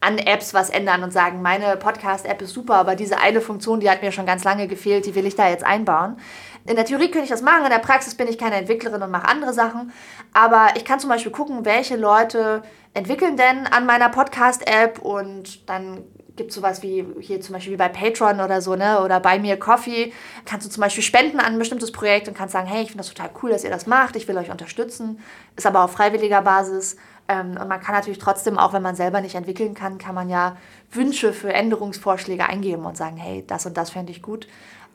an 0.06 0.18
Apps 0.18 0.54
was 0.54 0.70
ändern 0.70 1.02
und 1.02 1.12
sagen, 1.12 1.42
meine 1.42 1.76
Podcast-App 1.76 2.40
ist 2.40 2.54
super, 2.54 2.76
aber 2.76 2.94
diese 2.94 3.18
eine 3.18 3.40
Funktion, 3.40 3.80
die 3.80 3.90
hat 3.90 4.02
mir 4.02 4.12
schon 4.12 4.24
ganz 4.24 4.44
lange 4.44 4.68
gefehlt, 4.68 5.04
die 5.04 5.16
will 5.16 5.26
ich 5.26 5.34
da 5.34 5.48
jetzt 5.48 5.64
einbauen. 5.64 6.16
In 6.64 6.76
der 6.76 6.84
Theorie 6.84 7.10
könnte 7.10 7.24
ich 7.24 7.30
das 7.30 7.42
machen, 7.42 7.64
in 7.64 7.70
der 7.70 7.80
Praxis 7.80 8.14
bin 8.14 8.28
ich 8.28 8.38
keine 8.38 8.54
Entwicklerin 8.54 9.02
und 9.02 9.10
mache 9.10 9.26
andere 9.26 9.52
Sachen. 9.52 9.92
Aber 10.32 10.68
ich 10.76 10.84
kann 10.84 11.00
zum 11.00 11.10
Beispiel 11.10 11.32
gucken, 11.32 11.64
welche 11.64 11.96
Leute 11.96 12.62
entwickeln 12.94 13.36
denn 13.36 13.66
an 13.66 13.84
meiner 13.84 14.08
Podcast-App 14.08 15.00
und 15.00 15.68
dann 15.68 16.04
gibt 16.36 16.50
es 16.50 16.54
sowas 16.54 16.82
wie 16.82 17.04
hier 17.20 17.40
zum 17.40 17.54
Beispiel 17.54 17.72
wie 17.72 17.78
bei 17.78 17.88
Patreon 17.88 18.40
oder 18.40 18.60
so, 18.60 18.76
ne? 18.76 19.02
Oder 19.02 19.20
bei 19.20 19.38
mir 19.38 19.58
Coffee. 19.58 20.12
Kannst 20.44 20.66
du 20.66 20.70
zum 20.70 20.82
Beispiel 20.82 21.02
spenden 21.02 21.40
an 21.40 21.54
ein 21.54 21.58
bestimmtes 21.58 21.90
Projekt 21.90 22.28
und 22.28 22.36
kannst 22.36 22.52
sagen, 22.52 22.66
hey, 22.66 22.82
ich 22.82 22.88
finde 22.88 23.04
das 23.04 23.08
total 23.08 23.30
cool, 23.42 23.50
dass 23.50 23.64
ihr 23.64 23.70
das 23.70 23.86
macht, 23.86 24.16
ich 24.16 24.28
will 24.28 24.36
euch 24.36 24.50
unterstützen. 24.50 25.20
Ist 25.56 25.66
aber 25.66 25.82
auf 25.82 25.92
freiwilliger 25.92 26.42
Basis. 26.42 26.96
Ähm, 27.28 27.56
und 27.60 27.68
man 27.68 27.80
kann 27.80 27.94
natürlich 27.94 28.18
trotzdem, 28.18 28.58
auch 28.58 28.72
wenn 28.72 28.82
man 28.82 28.94
selber 28.94 29.20
nicht 29.20 29.34
entwickeln 29.34 29.74
kann, 29.74 29.98
kann 29.98 30.14
man 30.14 30.28
ja 30.28 30.56
Wünsche 30.90 31.32
für 31.32 31.52
Änderungsvorschläge 31.52 32.46
eingeben 32.46 32.84
und 32.84 32.96
sagen, 32.96 33.16
hey, 33.16 33.44
das 33.46 33.66
und 33.66 33.76
das 33.76 33.90
fände 33.90 34.12
ich 34.12 34.22
gut. 34.22 34.46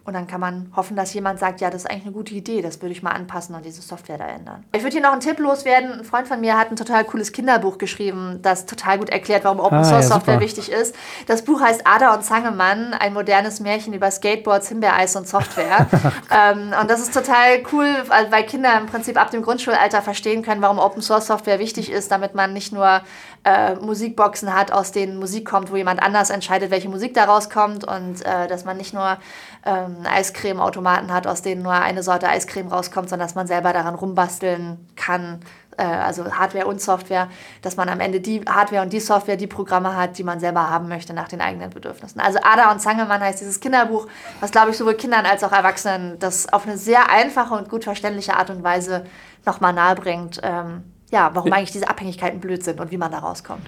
Und 0.03 0.13
dann 0.13 0.25
kann 0.25 0.41
man 0.41 0.71
hoffen, 0.75 0.95
dass 0.95 1.13
jemand 1.13 1.37
sagt, 1.37 1.61
ja, 1.61 1.69
das 1.69 1.83
ist 1.83 1.89
eigentlich 1.89 2.05
eine 2.05 2.13
gute 2.13 2.33
Idee, 2.33 2.63
das 2.63 2.81
würde 2.81 2.91
ich 2.91 3.03
mal 3.03 3.11
anpassen 3.11 3.53
und 3.53 3.63
diese 3.63 3.83
Software 3.83 4.17
da 4.17 4.25
ändern. 4.25 4.63
Ich 4.71 4.81
würde 4.81 4.93
hier 4.93 5.01
noch 5.01 5.11
einen 5.11 5.21
Tipp 5.21 5.37
loswerden. 5.37 5.99
Ein 5.99 6.03
Freund 6.03 6.27
von 6.27 6.41
mir 6.41 6.57
hat 6.57 6.71
ein 6.71 6.75
total 6.75 7.03
cooles 7.03 7.31
Kinderbuch 7.31 7.77
geschrieben, 7.77 8.39
das 8.41 8.65
total 8.65 8.97
gut 8.97 9.09
erklärt, 9.09 9.43
warum 9.43 9.59
Open 9.59 9.83
Source 9.83 10.07
ah, 10.07 10.09
ja, 10.09 10.15
Software 10.15 10.39
wichtig 10.39 10.71
ist. 10.71 10.95
Das 11.27 11.43
Buch 11.43 11.61
heißt 11.61 11.83
Ada 11.85 12.15
und 12.15 12.23
Zangemann, 12.23 12.95
ein 12.95 13.13
modernes 13.13 13.59
Märchen 13.59 13.93
über 13.93 14.09
Skateboards, 14.09 14.69
Himbeereis 14.69 15.15
und 15.15 15.27
Software. 15.27 15.85
ähm, 16.31 16.73
und 16.81 16.89
das 16.89 16.99
ist 16.99 17.13
total 17.13 17.61
cool, 17.71 17.87
weil 18.07 18.43
Kinder 18.47 18.75
im 18.79 18.87
Prinzip 18.87 19.21
ab 19.21 19.29
dem 19.29 19.43
Grundschulalter 19.43 20.01
verstehen 20.01 20.41
können, 20.41 20.63
warum 20.63 20.79
Open 20.79 21.03
Source 21.03 21.27
Software 21.27 21.59
wichtig 21.59 21.91
ist, 21.91 22.11
damit 22.11 22.33
man 22.33 22.53
nicht 22.53 22.73
nur 22.73 23.01
äh, 23.43 23.75
Musikboxen 23.75 24.53
hat, 24.53 24.71
aus 24.71 24.91
denen 24.91 25.17
Musik 25.17 25.47
kommt, 25.47 25.71
wo 25.71 25.75
jemand 25.75 26.01
anders 26.01 26.29
entscheidet, 26.31 26.71
welche 26.71 26.89
Musik 26.89 27.13
daraus 27.13 27.49
kommt 27.49 27.83
und 27.83 28.25
äh, 28.25 28.47
dass 28.47 28.65
man 28.65 28.77
nicht 28.77 28.93
nur 28.93 29.17
ähm, 29.65 29.97
Eiscreme-Automaten 30.03 31.11
hat, 31.13 31.27
aus 31.27 31.41
denen 31.41 31.61
nur 31.61 31.73
eine 31.73 32.03
Sorte 32.03 32.27
Eiscreme 32.27 32.67
rauskommt, 32.67 33.09
sondern 33.09 33.27
dass 33.27 33.35
man 33.35 33.47
selber 33.47 33.73
daran 33.73 33.95
rumbasteln 33.95 34.87
kann, 34.95 35.41
äh, 35.77 35.83
also 35.83 36.31
Hardware 36.31 36.65
und 36.65 36.81
Software, 36.81 37.27
dass 37.61 37.77
man 37.77 37.89
am 37.89 37.99
Ende 37.99 38.21
die 38.21 38.41
Hardware 38.41 38.81
und 38.81 38.91
die 38.91 38.99
Software, 38.99 39.37
die 39.37 39.47
Programme 39.47 39.95
hat, 39.95 40.17
die 40.17 40.23
man 40.23 40.39
selber 40.39 40.69
haben 40.69 40.87
möchte 40.87 41.13
nach 41.13 41.27
den 41.27 41.41
eigenen 41.41 41.69
Bedürfnissen. 41.69 42.19
Also 42.19 42.39
Ada 42.43 42.71
und 42.71 42.79
Zangemann 42.79 43.21
heißt 43.21 43.41
dieses 43.41 43.59
Kinderbuch, 43.59 44.07
was 44.39 44.51
glaube 44.51 44.71
ich 44.71 44.77
sowohl 44.77 44.95
Kindern 44.95 45.25
als 45.25 45.43
auch 45.43 45.51
Erwachsenen 45.51 46.17
das 46.19 46.51
auf 46.51 46.65
eine 46.65 46.77
sehr 46.77 47.11
einfache 47.11 47.53
und 47.53 47.69
gut 47.69 47.83
verständliche 47.83 48.35
Art 48.37 48.49
und 48.49 48.63
Weise 48.63 49.05
nochmal 49.45 49.73
nahebringt. 49.73 50.39
Ähm, 50.43 50.83
ja, 51.11 51.29
warum 51.33 51.51
eigentlich 51.51 51.71
diese 51.71 51.89
Abhängigkeiten 51.89 52.39
blöd 52.39 52.63
sind 52.63 52.79
und 52.79 52.89
wie 52.91 52.97
man 52.97 53.11
da 53.11 53.19
rauskommt. 53.19 53.67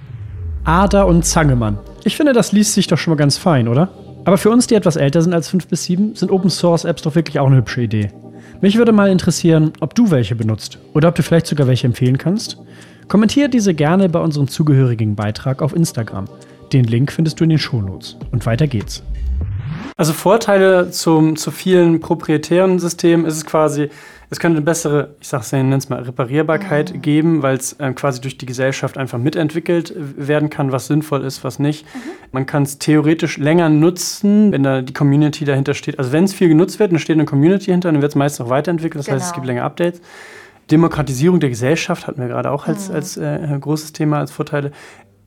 Ada 0.63 1.03
und 1.03 1.23
Zangemann. 1.23 1.77
Ich 2.05 2.15
finde, 2.15 2.31
das 2.31 2.53
liest 2.53 2.73
sich 2.73 2.87
doch 2.87 2.97
schon 2.97 3.11
mal 3.11 3.17
ganz 3.17 3.37
fein, 3.37 3.67
oder? 3.67 3.89
Aber 4.25 4.37
für 4.37 4.49
uns, 4.49 4.67
die 4.67 4.75
etwas 4.75 4.95
älter 4.95 5.21
sind 5.21 5.33
als 5.33 5.49
5 5.49 5.67
bis 5.67 5.83
7, 5.83 6.15
sind 6.15 6.31
Open 6.31 6.49
Source 6.49 6.85
Apps 6.85 7.01
doch 7.01 7.15
wirklich 7.15 7.39
auch 7.39 7.47
eine 7.47 7.57
hübsche 7.57 7.81
Idee. 7.81 8.11
Mich 8.61 8.77
würde 8.77 8.93
mal 8.93 9.09
interessieren, 9.09 9.73
ob 9.81 9.95
du 9.95 10.11
welche 10.11 10.35
benutzt 10.35 10.79
oder 10.93 11.09
ob 11.09 11.15
du 11.15 11.23
vielleicht 11.23 11.47
sogar 11.47 11.67
welche 11.67 11.87
empfehlen 11.87 12.17
kannst. 12.17 12.57
Kommentiere 13.09 13.49
diese 13.49 13.73
gerne 13.73 14.07
bei 14.07 14.19
unserem 14.19 14.47
zugehörigen 14.47 15.15
Beitrag 15.15 15.61
auf 15.61 15.75
Instagram. 15.75 16.25
Den 16.71 16.85
Link 16.85 17.11
findest 17.11 17.39
du 17.39 17.43
in 17.43 17.49
den 17.49 17.59
Shownotes. 17.59 18.17
Und 18.31 18.45
weiter 18.45 18.67
geht's. 18.67 19.03
Also 19.95 20.13
Vorteile 20.13 20.89
zum, 20.89 21.35
zu 21.35 21.51
vielen 21.51 21.99
proprietären 21.99 22.79
Systemen 22.79 23.25
ist 23.25 23.35
es 23.35 23.45
quasi, 23.45 23.89
es 24.31 24.39
könnte 24.39 24.57
eine 24.57 24.65
bessere, 24.65 25.15
ich 25.21 25.27
sag's 25.27 25.51
ja, 25.51 25.61
nenn's 25.61 25.89
mal 25.89 26.01
Reparierbarkeit 26.01 26.93
mhm. 26.93 27.01
geben, 27.01 27.41
weil 27.43 27.57
es 27.57 27.73
äh, 27.73 27.93
quasi 27.93 28.19
durch 28.19 28.37
die 28.37 28.47
Gesellschaft 28.47 28.97
einfach 28.97 29.19
mitentwickelt 29.19 29.93
werden 29.95 30.49
kann, 30.49 30.71
was 30.71 30.87
sinnvoll 30.87 31.23
ist, 31.23 31.43
was 31.43 31.59
nicht. 31.59 31.85
Mhm. 31.85 31.99
Man 32.31 32.45
kann 32.47 32.63
es 32.63 32.79
theoretisch 32.79 33.37
länger 33.37 33.69
nutzen, 33.69 34.51
wenn 34.51 34.63
da 34.63 34.81
die 34.81 34.93
Community 34.93 35.45
dahinter 35.45 35.75
steht. 35.75 35.99
Also 35.99 36.11
wenn 36.11 36.23
es 36.23 36.33
viel 36.33 36.47
genutzt 36.47 36.79
wird, 36.79 36.91
dann 36.91 36.99
steht 36.99 37.17
eine 37.17 37.25
Community 37.25 37.65
hinter, 37.69 37.91
dann 37.91 38.01
wird 38.01 38.13
es 38.13 38.15
meistens 38.15 38.45
auch 38.45 38.49
weiterentwickelt. 38.49 38.99
Das 38.99 39.05
genau. 39.05 39.17
heißt, 39.17 39.27
es 39.27 39.33
gibt 39.33 39.43
genau. 39.45 39.53
länger 39.53 39.65
Updates. 39.65 40.01
Demokratisierung 40.71 41.39
der 41.39 41.49
Gesellschaft 41.49 42.07
hatten 42.07 42.21
wir 42.21 42.29
gerade 42.29 42.49
auch 42.49 42.67
als, 42.67 42.89
mhm. 42.89 42.95
als 42.95 43.17
äh, 43.17 43.57
großes 43.59 43.93
Thema, 43.93 44.19
als 44.19 44.31
Vorteile 44.31 44.71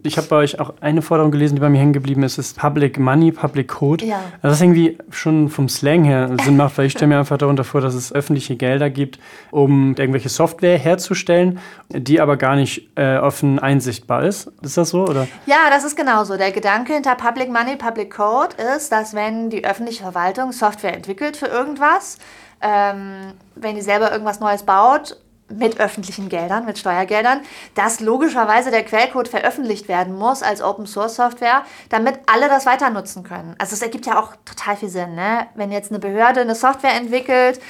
Ich 0.03 0.17
habe 0.17 0.29
bei 0.29 0.37
euch 0.37 0.61
auch 0.61 0.75
eine 0.81 1.03
Forderung 1.03 1.31
gelesen, 1.31 1.57
die 1.57 1.61
bei 1.61 1.69
mir 1.69 1.79
hängen 1.79 1.93
geblieben 1.93 2.23
ist, 2.23 2.39
ist 2.39 2.59
Public 2.59 2.99
Money, 2.99 3.33
Public 3.33 3.69
Code. 3.69 4.05
Ja. 4.05 4.21
Also 4.43 4.49
das 4.49 4.61
irgendwie 4.61 4.99
schon 5.11 5.49
vom 5.49 5.69
Slang 5.69 6.05
her 6.05 6.31
Sinn 6.45 6.57
macht, 6.57 6.79
weil 6.79 6.87
ich 6.87 6.93
stelle 6.93 7.09
mir 7.09 7.19
einfach 7.19 7.39
darunter 7.39 7.65
vor, 7.65 7.81
dass 7.81 7.95
es 7.95 8.13
öffentliche 8.13 8.57
Gelder 8.57 8.89
gibt, 8.91 9.19
um 9.51 9.95
irgendwelche 9.97 10.29
Software 10.29 10.79
herzustellen, 10.79 11.59
die 11.89 12.21
aber 12.21 12.37
gar 12.37 12.57
nicht 12.57 12.89
äh, 12.97 13.19
offen 13.19 13.59
einsichtbar 13.59 14.25
ist. 14.25 14.51
Ist 14.63 14.77
das 14.77 14.91
so? 14.91 15.07
Oder? 15.07 15.27
Ja, 15.47 15.71
das 15.71 15.85
ist 15.85 15.97
genauso. 15.97 16.37
Der 16.37 16.53
Gedanke 16.53 16.95
hinter 16.95 17.15
Public 17.15 17.51
Money, 17.51 17.77
Public 17.77 18.15
Code 18.15 18.55
ist, 18.77 18.93
dass 18.93 19.15
wenn 19.15 19.51
die 19.51 19.65
öffentliche 19.65 20.03
Verwaltung 20.03 20.53
Software 20.53 20.95
entwickelt 20.95 21.37
für 21.37 21.47
irgendwas, 21.47 22.19
ähm, 22.61 23.33
wenn 23.55 23.75
die 23.75 23.83
selber 23.83 24.13
irgendwas 24.13 24.41
Neues 24.41 24.63
baut, 24.63 25.17
mit 25.49 25.79
öffentlichen 25.79 26.29
Geldern, 26.29 26.65
mit 26.65 26.79
Steuergeldern, 26.79 27.41
dass 27.75 28.01
logischerweise 28.01 28.71
der 28.71 28.85
Quellcode 28.85 29.29
veröffentlicht 29.29 29.89
werden 29.89 30.17
muss 30.17 30.43
als 30.43 30.63
Open 30.63 30.87
Source 30.87 31.17
Software, 31.17 31.63
damit 31.89 32.19
alle 32.27 32.49
das 32.49 32.67
weiter 32.67 32.91
nutzen 32.91 33.23
können. 33.23 33.55
Also 33.59 33.75
es 33.75 33.83
ergibt 33.83 34.07
ja 34.07 34.19
auch 34.21 34.35
total 34.45 34.77
viel 34.77 34.89
Sinn, 34.89 35.15
ne? 35.15 35.47
Wenn 35.55 35.71
jetzt 35.71 35.91
eine 35.91 36.01
Behörde 36.01 36.41
eine 36.41 36.55
Software 36.55 36.95
entwickelt, 36.95 37.61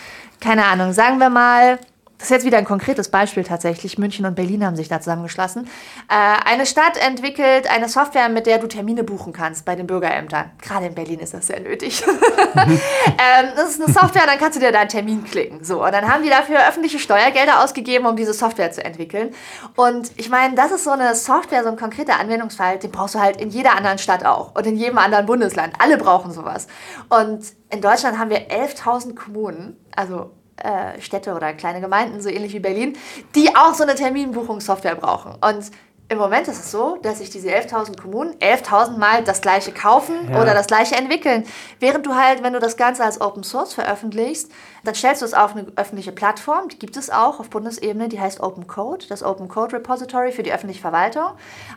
keine 0.41 0.65
Ahnung, 0.65 0.93
sagen 0.93 1.19
wir 1.19 1.31
mal, 1.31 1.79
das 2.19 2.29
ist 2.29 2.31
jetzt 2.31 2.47
wieder 2.47 2.59
ein 2.59 2.65
konkretes 2.65 3.11
Beispiel 3.11 3.45
tatsächlich. 3.45 3.99
München 3.99 4.25
und 4.25 4.35
Berlin 4.35 4.65
haben 4.65 4.75
sich 4.75 4.89
da 4.89 5.01
zusammengeschlossen. 5.01 5.69
Äh, 6.09 6.49
eine 6.49 6.65
Stadt 6.65 6.97
entwickelt 6.97 7.71
eine 7.71 7.89
Software, 7.89 8.29
mit 8.31 8.47
der 8.47 8.59
du 8.59 8.69
Termine 8.69 9.05
buchen 9.05 9.33
kannst 9.33 9.65
bei 9.67 9.77
den 9.77 9.87
Bürgerämtern. 9.87 10.51
Gerade 10.63 10.87
in 10.87 10.95
Berlin 10.95 11.21
ist 11.21 11.35
das 11.35 11.47
sehr 11.49 11.61
nötig. 11.61 12.03
ähm, 12.57 13.49
das 13.55 13.71
ist 13.71 13.83
eine 13.83 13.93
Software, 13.93 14.27
dann 14.27 14.39
kannst 14.39 14.57
du 14.57 14.61
dir 14.61 14.73
deinen 14.73 14.89
Termin 14.89 15.25
klicken. 15.25 15.63
So, 15.63 15.85
und 15.85 15.93
dann 15.93 16.11
haben 16.11 16.23
die 16.23 16.31
dafür 16.31 16.67
öffentliche 16.67 16.99
Steuergelder 16.99 17.63
ausgegeben, 17.63 18.07
um 18.07 18.17
diese 18.17 18.33
Software 18.33 18.73
zu 18.73 18.83
entwickeln. 18.83 19.35
Und 19.75 20.11
ich 20.17 20.31
meine, 20.31 20.55
das 20.55 20.73
ist 20.73 20.85
so 20.85 20.91
eine 20.91 21.15
Software, 21.15 21.65
so 21.65 21.69
ein 21.69 21.77
konkreter 21.77 22.19
Anwendungsfall, 22.19 22.79
den 22.79 22.93
brauchst 22.93 23.15
du 23.15 23.21
halt 23.21 23.41
in 23.41 23.51
jeder 23.51 23.77
anderen 23.77 23.99
Stadt 23.99 24.25
auch 24.25 24.55
und 24.55 24.67
in 24.67 24.77
jedem 24.77 24.97
anderen 24.97 25.27
Bundesland. 25.27 25.75
Alle 25.79 25.99
brauchen 25.99 26.33
sowas. 26.33 26.67
Und 27.11 27.45
in 27.69 27.83
Deutschland 27.83 28.19
haben 28.19 28.31
wir 28.31 28.49
11.000 28.49 29.15
Kommunen, 29.15 29.77
also 29.95 30.31
äh, 30.57 31.01
Städte 31.01 31.35
oder 31.35 31.53
kleine 31.53 31.81
Gemeinden, 31.81 32.21
so 32.21 32.29
ähnlich 32.29 32.53
wie 32.53 32.61
Berlin, 32.61 32.97
die 33.35 33.55
auch 33.55 33.75
so 33.75 33.83
eine 33.83 33.95
Terminbuchungssoftware 33.95 34.97
brauchen. 34.97 35.35
Und 35.41 35.71
im 36.09 36.19
Moment 36.19 36.47
ist 36.47 36.61
es 36.61 36.71
so, 36.71 36.99
dass 37.03 37.19
sich 37.19 37.31
diese 37.31 37.49
11.000 37.49 38.01
Kommunen 38.01 38.35
11.000 38.35 38.97
Mal 38.97 39.25
das 39.25 39.41
gleiche 39.41 39.73
kaufen 39.73 40.31
ja. 40.31 40.41
oder 40.41 40.55
das 40.55 40.69
gleiche 40.69 40.95
entwickeln. 40.95 41.45
Während 41.81 42.07
du 42.07 42.15
halt, 42.15 42.45
wenn 42.45 42.53
du 42.53 42.61
das 42.61 42.77
Ganze 42.77 43.03
als 43.03 43.21
Open 43.21 43.43
Source 43.43 43.75
veröffentlichst, 43.75 44.53
dann 44.85 44.95
stellst 44.95 45.23
du 45.23 45.27
es 45.27 45.35
auf 45.35 45.57
eine 45.57 45.67
öffentliche 45.75 46.13
Plattform, 46.13 46.69
die 46.69 46.79
gibt 46.79 46.97
es 46.97 47.11
auch 47.11 47.41
auf 47.41 47.51
Bundesebene, 47.51 48.09
die 48.09 48.21
heißt 48.21 48.41
Open 48.41 48.69
Code, 48.69 49.05
das 49.09 49.25
Open 49.25 49.49
Code 49.49 49.75
Repository 49.77 50.31
für 50.31 50.45
die 50.45 50.53
öffentliche 50.53 50.81
Verwaltung. 50.81 51.31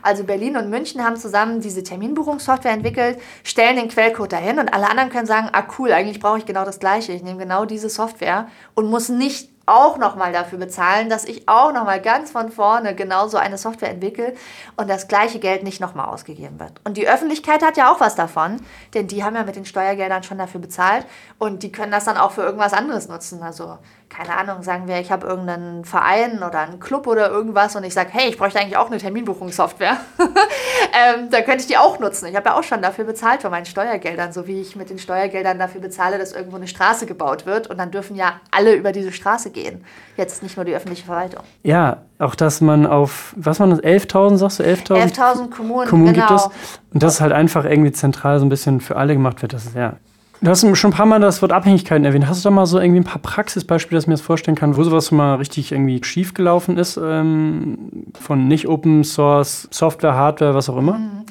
Also 0.04 0.24
Berlin 0.24 0.58
und 0.58 0.70
München 0.70 1.04
haben 1.04 1.18
zusammen 1.18 1.60
diese 1.60 1.82
Terminbuchungssoftware 1.82 2.74
entwickelt, 2.74 3.20
stellen 3.44 3.78
den 3.78 3.90
Quellcode 3.90 4.32
dahin 4.32 4.60
und 4.60 4.72
alle 4.72 4.92
anderen 4.92 5.10
können 5.10 5.26
sagen, 5.26 5.50
ah 5.54 5.64
cool, 5.80 5.92
eigentlich 5.92 6.20
brauche 6.20 6.38
ich 6.38 6.46
genau 6.46 6.66
das 6.66 6.80
gleiche, 6.80 7.14
ich 7.14 7.24
nehme 7.24 7.40
genau 7.40 7.66
diese 7.66 7.90
Software 7.90 8.48
und 8.76 8.92
muss 8.92 9.10
nicht 9.10 9.50
auch 9.70 9.98
nochmal 9.98 10.34
dafür 10.34 10.58
bezahlen, 10.58 11.10
dass 11.10 11.26
ich 11.26 11.48
auch 11.48 11.72
nochmal 11.72 12.02
ganz 12.02 12.32
von 12.32 12.52
vorne 12.52 12.96
genauso 12.96 13.38
eine 13.38 13.58
Software 13.58 13.92
entwickle 13.92 14.34
und 14.76 14.90
das 14.90 15.08
gleiche 15.08 15.40
Geld 15.40 15.64
nicht 15.64 15.80
nochmal 15.80 16.08
ausgegeben 16.08 16.60
wird. 16.60 16.74
Und 16.84 16.98
die 16.98 17.08
Öffentlichkeit 17.08 17.64
hat 17.64 17.78
ja 17.78 17.92
auch 17.92 18.00
was 18.00 18.16
davon, 18.16 18.58
denn 18.94 19.08
die 19.08 19.24
haben 19.24 19.36
ja 19.36 19.44
mit 19.44 19.56
den 19.56 19.66
Steuergeldern 19.66 20.24
schon 20.24 20.38
dafür 20.38 20.60
bezahlt 20.60 21.06
und 21.38 21.64
die 21.64 21.72
können 21.72 21.92
das 21.92 22.06
dann 22.06 22.18
auch 22.18 22.32
für 22.32 22.42
irgendwas 22.42 22.74
anderes 22.74 23.08
nutzen. 23.08 23.44
Also 23.44 23.78
keine 24.10 24.36
Ahnung, 24.36 24.64
sagen 24.64 24.88
wir, 24.88 25.00
ich 25.00 25.12
habe 25.12 25.28
irgendeinen 25.28 25.86
Verein 25.86 26.38
oder 26.38 26.60
einen 26.60 26.80
Club 26.80 27.06
oder 27.06 27.30
irgendwas 27.30 27.76
und 27.76 27.84
ich 27.84 27.94
sage, 27.94 28.10
hey, 28.12 28.30
ich 28.30 28.38
bräuchte 28.38 28.60
eigentlich 28.60 28.76
auch 28.76 28.88
eine 28.88 28.98
Terminbuchungssoftware. 28.98 29.98
ähm, 30.20 31.30
dann 31.30 31.46
könnte 31.46 31.62
ich 31.62 31.68
die 31.68 31.78
auch 31.78 32.00
nutzen. 32.00 32.28
Ich 32.28 32.36
habe 32.36 32.50
ja 32.50 32.58
auch 32.58 32.64
schon 32.64 32.82
dafür 32.82 33.06
bezahlt 33.06 33.44
von 33.44 33.52
meinen 33.52 33.68
Steuergeldern, 33.68 34.34
so 34.34 34.48
wie 34.48 34.62
ich 34.62 34.76
mit 34.76 34.90
den 34.90 34.98
Steuergeldern 34.98 35.60
dafür 35.60 35.80
bezahle, 35.80 36.18
dass 36.18 36.34
irgendwo 36.34 36.58
eine 36.58 36.68
Straße 36.68 37.06
gebaut 37.06 37.46
wird 37.46 37.68
und 37.68 37.78
dann 37.78 37.92
dürfen 37.92 38.16
ja 38.16 38.42
alle 38.52 38.74
über 38.74 38.92
diese 38.92 39.12
Straße 39.12 39.52
gehen. 39.52 39.86
Jetzt 40.18 40.42
nicht 40.42 40.58
nur 40.58 40.66
die 40.66 40.74
öffentliche 40.74 41.06
Verwaltung. 41.06 41.44
Ja, 41.64 41.98
auch 42.18 42.36
dass 42.36 42.62
man 42.62 42.88
auf, 42.88 43.34
was 43.38 43.60
waren 43.60 43.70
das, 43.70 43.80
11.000, 43.82 44.38
sagst 44.38 44.60
du, 44.60 44.64
11.000? 44.64 45.16
11.000 45.16 45.50
Kommunen, 45.52 45.88
Kommunen 45.88 46.14
genau. 46.14 46.28
gibt 46.28 46.40
es. 46.40 46.50
Und 46.94 47.04
das 47.04 47.22
halt 47.22 47.32
einfach 47.32 47.64
irgendwie 47.64 47.92
zentral 47.92 48.40
so 48.40 48.46
ein 48.46 48.50
bisschen 48.50 48.82
für 48.82 48.96
alle 48.96 49.14
gemacht 49.14 49.42
wird. 49.44 49.54
Das 49.54 49.66
ist 49.66 49.76
ja 49.76 49.94
Du 50.42 50.50
hast 50.50 50.62
schon 50.78 50.92
ein 50.92 50.96
paar 50.96 51.06
Mal 51.06 51.20
das 51.20 51.42
Wort 51.42 51.52
Abhängigkeiten 51.52 52.06
erwähnt. 52.06 52.28
Hast 52.28 52.46
du 52.46 52.50
da 52.50 52.56
mal 52.56 52.66
so 52.66 52.80
irgendwie 52.80 53.02
ein 53.02 53.06
paar 53.06 53.22
Praxisbeispiele, 53.22 53.98
dass 53.98 54.06
ich 54.06 54.08
mir 54.08 54.14
das 54.14 54.22
vorstellen 54.22 54.56
kann, 54.56 54.78
wo 54.78 54.84
sowas 54.84 55.12
mal 55.12 55.36
richtig 55.36 55.74
irgendwie 55.74 56.02
schief 56.04 56.34
gelaufen 56.34 56.78
ist, 56.78 56.98
ähm, 56.98 58.08
von 58.18 58.48
nicht 58.48 58.68
Open 58.68 59.04
Source, 59.04 59.68
Software, 59.70 60.14
Hardware, 60.14 60.56
was 60.56 60.70
auch 60.70 60.78
immer? 60.78 60.94
Mhm. 60.94 61.26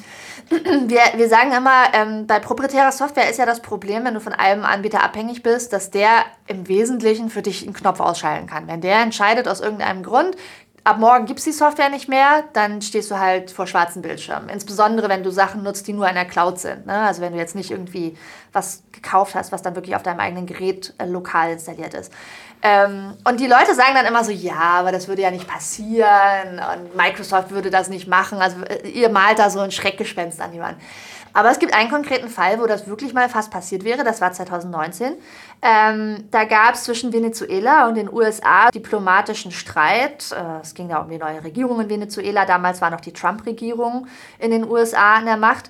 Wir, 0.87 1.01
wir 1.15 1.29
sagen 1.29 1.51
immer, 1.51 1.93
ähm, 1.93 2.25
bei 2.25 2.39
proprietärer 2.39 2.91
Software 2.91 3.29
ist 3.29 3.37
ja 3.37 3.45
das 3.45 3.61
Problem, 3.61 4.03
wenn 4.03 4.15
du 4.15 4.19
von 4.19 4.33
einem 4.33 4.63
Anbieter 4.63 5.03
abhängig 5.03 5.43
bist, 5.43 5.73
dass 5.73 5.91
der 5.91 6.09
im 6.47 6.67
Wesentlichen 6.67 7.29
für 7.29 7.43
dich 7.43 7.63
einen 7.63 7.73
Knopf 7.73 7.99
ausschalten 7.99 8.47
kann. 8.47 8.67
Wenn 8.67 8.81
der 8.81 8.99
entscheidet 9.03 9.47
aus 9.47 9.61
irgendeinem 9.61 10.01
Grund, 10.01 10.35
ab 10.83 10.97
morgen 10.97 11.25
gibt 11.25 11.39
es 11.39 11.45
die 11.45 11.51
Software 11.51 11.89
nicht 11.89 12.09
mehr, 12.09 12.43
dann 12.53 12.81
stehst 12.81 13.11
du 13.11 13.19
halt 13.19 13.51
vor 13.51 13.67
schwarzen 13.67 14.01
Bildschirmen. 14.01 14.49
Insbesondere, 14.49 15.09
wenn 15.09 15.23
du 15.23 15.31
Sachen 15.31 15.63
nutzt, 15.63 15.87
die 15.87 15.93
nur 15.93 16.07
in 16.07 16.15
der 16.15 16.25
Cloud 16.25 16.59
sind. 16.59 16.85
Ne? 16.85 16.93
Also 16.93 17.21
wenn 17.21 17.33
du 17.33 17.39
jetzt 17.39 17.55
nicht 17.55 17.71
irgendwie 17.71 18.17
was 18.53 18.83
gekauft 18.91 19.35
hast, 19.35 19.51
was 19.51 19.61
dann 19.61 19.75
wirklich 19.75 19.95
auf 19.95 20.03
deinem 20.03 20.19
eigenen 20.19 20.45
Gerät 20.45 20.93
äh, 20.97 21.05
lokal 21.05 21.51
installiert 21.51 21.93
ist. 21.93 22.11
Ähm, 22.61 23.13
und 23.23 23.39
die 23.39 23.47
Leute 23.47 23.73
sagen 23.73 23.93
dann 23.93 24.05
immer 24.05 24.23
so, 24.23 24.31
ja, 24.31 24.59
aber 24.59 24.91
das 24.91 25.07
würde 25.07 25.21
ja 25.21 25.31
nicht 25.31 25.47
passieren 25.47 26.59
und 26.73 26.95
Microsoft 26.95 27.51
würde 27.51 27.69
das 27.69 27.89
nicht 27.89 28.07
machen. 28.07 28.39
Also 28.39 28.61
äh, 28.63 28.87
ihr 28.89 29.09
malt 29.09 29.39
da 29.39 29.49
so 29.49 29.59
ein 29.59 29.71
Schreckgespenst 29.71 30.41
an 30.41 30.57
Wand. 30.59 30.77
Aber 31.33 31.51
es 31.51 31.59
gibt 31.59 31.73
einen 31.73 31.89
konkreten 31.89 32.27
Fall, 32.27 32.59
wo 32.59 32.65
das 32.65 32.87
wirklich 32.87 33.13
mal 33.13 33.29
fast 33.29 33.51
passiert 33.51 33.83
wäre. 33.83 34.03
Das 34.03 34.19
war 34.19 34.31
2019. 34.31 35.13
Ähm, 35.61 36.25
da 36.31 36.45
gab 36.45 36.75
es 36.75 36.85
zwischen 36.85 37.11
Venezuela 37.11 37.87
und 37.87 37.95
den 37.95 38.11
USA 38.11 38.71
diplomatischen 38.71 39.51
Streit. 39.51 40.31
Äh, 40.31 40.61
es 40.61 40.73
ging 40.73 40.87
da 40.87 40.99
um 40.99 41.09
die 41.09 41.17
neue 41.17 41.43
Regierung 41.43 41.81
in 41.81 41.89
Venezuela. 41.89 42.45
Damals 42.45 42.81
war 42.81 42.89
noch 42.89 43.01
die 43.01 43.11
Trump-Regierung 43.11 44.07
in 44.39 44.51
den 44.51 44.69
USA 44.69 45.15
an 45.15 45.25
der 45.25 45.35
Macht. 45.35 45.69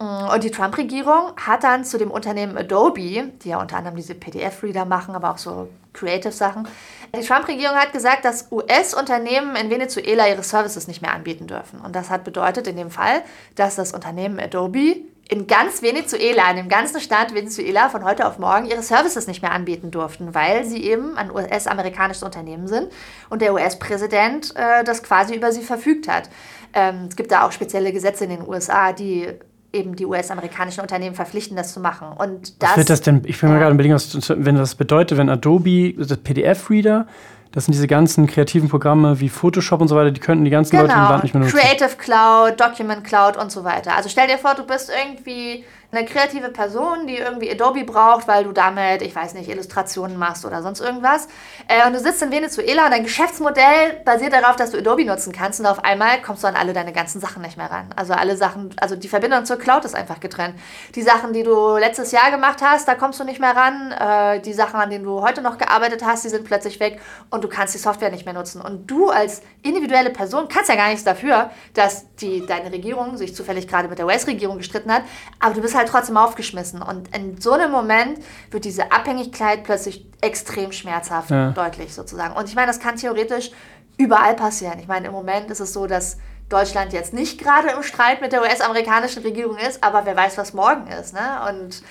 Mm, 0.00 0.30
und 0.34 0.42
die 0.42 0.50
Trump-Regierung 0.50 1.32
hat 1.36 1.62
dann 1.62 1.84
zu 1.84 1.96
dem 1.96 2.10
Unternehmen 2.10 2.58
Adobe, 2.58 3.30
die 3.44 3.48
ja 3.48 3.60
unter 3.60 3.76
anderem 3.76 3.96
diese 3.96 4.16
PDF-Reader 4.16 4.84
machen, 4.84 5.14
aber 5.14 5.30
auch 5.30 5.38
so 5.38 5.68
Creative-Sachen, 5.92 6.66
die 7.14 7.26
Trump-Regierung 7.26 7.76
hat 7.76 7.92
gesagt, 7.92 8.24
dass 8.24 8.50
US-Unternehmen 8.50 9.56
in 9.56 9.70
Venezuela 9.70 10.28
ihre 10.28 10.42
Services 10.42 10.86
nicht 10.86 11.02
mehr 11.02 11.12
anbieten 11.12 11.46
dürfen. 11.46 11.80
Und 11.80 11.96
das 11.96 12.10
hat 12.10 12.24
bedeutet 12.24 12.66
in 12.66 12.76
dem 12.76 12.90
Fall, 12.90 13.22
dass 13.56 13.76
das 13.76 13.92
Unternehmen 13.92 14.38
Adobe 14.38 14.96
in 15.30 15.46
ganz 15.46 15.80
Venezuela, 15.80 16.50
in 16.50 16.56
dem 16.56 16.68
ganzen 16.68 17.00
Staat 17.00 17.32
Venezuela 17.32 17.88
von 17.88 18.04
heute 18.04 18.26
auf 18.26 18.40
morgen 18.40 18.66
ihre 18.66 18.82
Services 18.82 19.28
nicht 19.28 19.42
mehr 19.42 19.52
anbieten 19.52 19.92
durften, 19.92 20.34
weil 20.34 20.64
sie 20.64 20.82
eben 20.82 21.16
ein 21.16 21.30
US-amerikanisches 21.30 22.24
Unternehmen 22.24 22.66
sind 22.66 22.88
und 23.28 23.40
der 23.40 23.54
US-Präsident 23.54 24.52
äh, 24.56 24.82
das 24.82 25.04
quasi 25.04 25.36
über 25.36 25.52
sie 25.52 25.62
verfügt 25.62 26.08
hat. 26.08 26.28
Ähm, 26.74 27.06
es 27.08 27.14
gibt 27.14 27.30
da 27.30 27.46
auch 27.46 27.52
spezielle 27.52 27.92
Gesetze 27.92 28.24
in 28.24 28.30
den 28.30 28.48
USA, 28.48 28.92
die 28.92 29.28
eben 29.72 29.94
die 29.94 30.04
US-amerikanischen 30.04 30.80
Unternehmen 30.80 31.14
verpflichten, 31.14 31.56
das 31.56 31.72
zu 31.72 31.78
machen. 31.78 32.08
Und 32.18 32.60
das, 32.60 32.70
was 32.70 32.76
wird 32.78 32.90
das 32.90 33.00
denn? 33.02 33.22
Ich 33.24 33.40
will 33.40 33.50
mir 33.50 33.60
gerade 33.60 33.72
überlegen, 33.72 33.94
was, 33.94 34.28
wenn 34.36 34.56
das 34.56 34.74
bedeutet, 34.74 35.16
wenn 35.16 35.28
Adobe, 35.28 35.94
das 35.96 36.16
PDF-Reader, 36.16 37.06
das 37.52 37.64
sind 37.64 37.72
diese 37.72 37.88
ganzen 37.88 38.26
kreativen 38.26 38.68
Programme 38.68 39.18
wie 39.20 39.28
Photoshop 39.28 39.80
und 39.80 39.88
so 39.88 39.96
weiter, 39.96 40.10
die 40.12 40.20
könnten 40.20 40.44
die 40.44 40.50
ganzen 40.50 40.72
genau. 40.72 40.82
Leute 40.82 40.94
im 40.94 41.02
Land 41.02 41.22
nicht 41.24 41.34
mehr 41.34 41.42
nutzen. 41.42 41.58
Creative 41.58 41.96
Cloud, 41.96 42.60
Document 42.60 43.04
Cloud 43.04 43.36
und 43.36 43.50
so 43.50 43.64
weiter. 43.64 43.96
Also 43.96 44.08
stell 44.08 44.28
dir 44.28 44.38
vor, 44.38 44.54
du 44.54 44.64
bist 44.64 44.90
irgendwie 44.90 45.64
eine 45.92 46.04
kreative 46.04 46.50
Person, 46.50 47.06
die 47.06 47.16
irgendwie 47.16 47.50
Adobe 47.50 47.84
braucht, 47.84 48.28
weil 48.28 48.44
du 48.44 48.52
damit, 48.52 49.02
ich 49.02 49.14
weiß 49.14 49.34
nicht, 49.34 49.48
Illustrationen 49.48 50.16
machst 50.16 50.44
oder 50.44 50.62
sonst 50.62 50.80
irgendwas. 50.80 51.26
Äh, 51.66 51.86
und 51.86 51.94
du 51.94 51.98
sitzt 51.98 52.22
in 52.22 52.30
Venezuela 52.30 52.84
und 52.84 52.92
dein 52.92 53.02
Geschäftsmodell 53.02 54.00
basiert 54.04 54.32
darauf, 54.32 54.56
dass 54.56 54.70
du 54.70 54.78
Adobe 54.78 55.04
nutzen 55.04 55.32
kannst 55.32 55.58
und 55.58 55.66
auf 55.66 55.82
einmal 55.82 56.22
kommst 56.22 56.44
du 56.44 56.48
an 56.48 56.54
alle 56.54 56.72
deine 56.72 56.92
ganzen 56.92 57.20
Sachen 57.20 57.42
nicht 57.42 57.56
mehr 57.56 57.70
ran. 57.70 57.92
Also 57.96 58.12
alle 58.12 58.36
Sachen, 58.36 58.70
also 58.80 58.94
die 58.94 59.08
Verbindung 59.08 59.44
zur 59.44 59.56
Cloud 59.56 59.84
ist 59.84 59.96
einfach 59.96 60.20
getrennt. 60.20 60.54
Die 60.94 61.02
Sachen, 61.02 61.32
die 61.32 61.42
du 61.42 61.76
letztes 61.76 62.12
Jahr 62.12 62.30
gemacht 62.30 62.60
hast, 62.62 62.86
da 62.86 62.94
kommst 62.94 63.18
du 63.18 63.24
nicht 63.24 63.40
mehr 63.40 63.56
ran. 63.56 63.92
Äh, 63.92 64.40
die 64.40 64.52
Sachen, 64.52 64.78
an 64.78 64.90
denen 64.90 65.04
du 65.04 65.22
heute 65.22 65.42
noch 65.42 65.58
gearbeitet 65.58 66.04
hast, 66.04 66.24
die 66.24 66.28
sind 66.28 66.44
plötzlich 66.44 66.78
weg 66.78 67.00
und 67.30 67.42
du 67.42 67.48
kannst 67.48 67.74
die 67.74 67.78
Software 67.78 68.10
nicht 68.10 68.24
mehr 68.24 68.34
nutzen. 68.34 68.60
Und 68.60 68.88
du 68.88 69.10
als 69.10 69.42
individuelle 69.62 70.10
Person 70.10 70.46
kannst 70.48 70.68
ja 70.68 70.76
gar 70.76 70.88
nichts 70.88 71.02
dafür, 71.02 71.50
dass 71.74 72.06
die, 72.16 72.46
deine 72.46 72.70
Regierung 72.70 73.16
sich 73.16 73.34
zufällig 73.34 73.66
gerade 73.66 73.88
mit 73.88 73.98
der 73.98 74.06
US-Regierung 74.06 74.58
gestritten 74.58 74.92
hat, 74.92 75.02
aber 75.40 75.54
du 75.54 75.60
bist 75.60 75.74
halt 75.74 75.79
halt 75.80 75.88
trotzdem 75.88 76.16
aufgeschmissen. 76.16 76.82
Und 76.82 77.14
in 77.14 77.40
so 77.40 77.52
einem 77.52 77.70
Moment 77.70 78.18
wird 78.50 78.64
diese 78.64 78.92
Abhängigkeit 78.92 79.64
plötzlich 79.64 80.06
extrem 80.20 80.72
schmerzhaft, 80.72 81.30
ja. 81.30 81.50
deutlich 81.50 81.94
sozusagen. 81.94 82.36
Und 82.36 82.48
ich 82.48 82.54
meine, 82.54 82.68
das 82.68 82.80
kann 82.80 82.96
theoretisch 82.96 83.50
überall 83.96 84.34
passieren. 84.34 84.78
Ich 84.78 84.88
meine, 84.88 85.08
im 85.08 85.12
Moment 85.12 85.50
ist 85.50 85.60
es 85.60 85.72
so, 85.72 85.86
dass 85.86 86.18
Deutschland 86.48 86.92
jetzt 86.92 87.12
nicht 87.12 87.40
gerade 87.40 87.68
im 87.70 87.82
Streit 87.82 88.20
mit 88.20 88.32
der 88.32 88.42
US-amerikanischen 88.42 89.22
Regierung 89.22 89.56
ist, 89.56 89.82
aber 89.82 90.04
wer 90.04 90.16
weiß, 90.16 90.36
was 90.38 90.52
morgen 90.52 90.86
ist. 90.88 91.14
Ne? 91.14 91.20
Und 91.48 91.82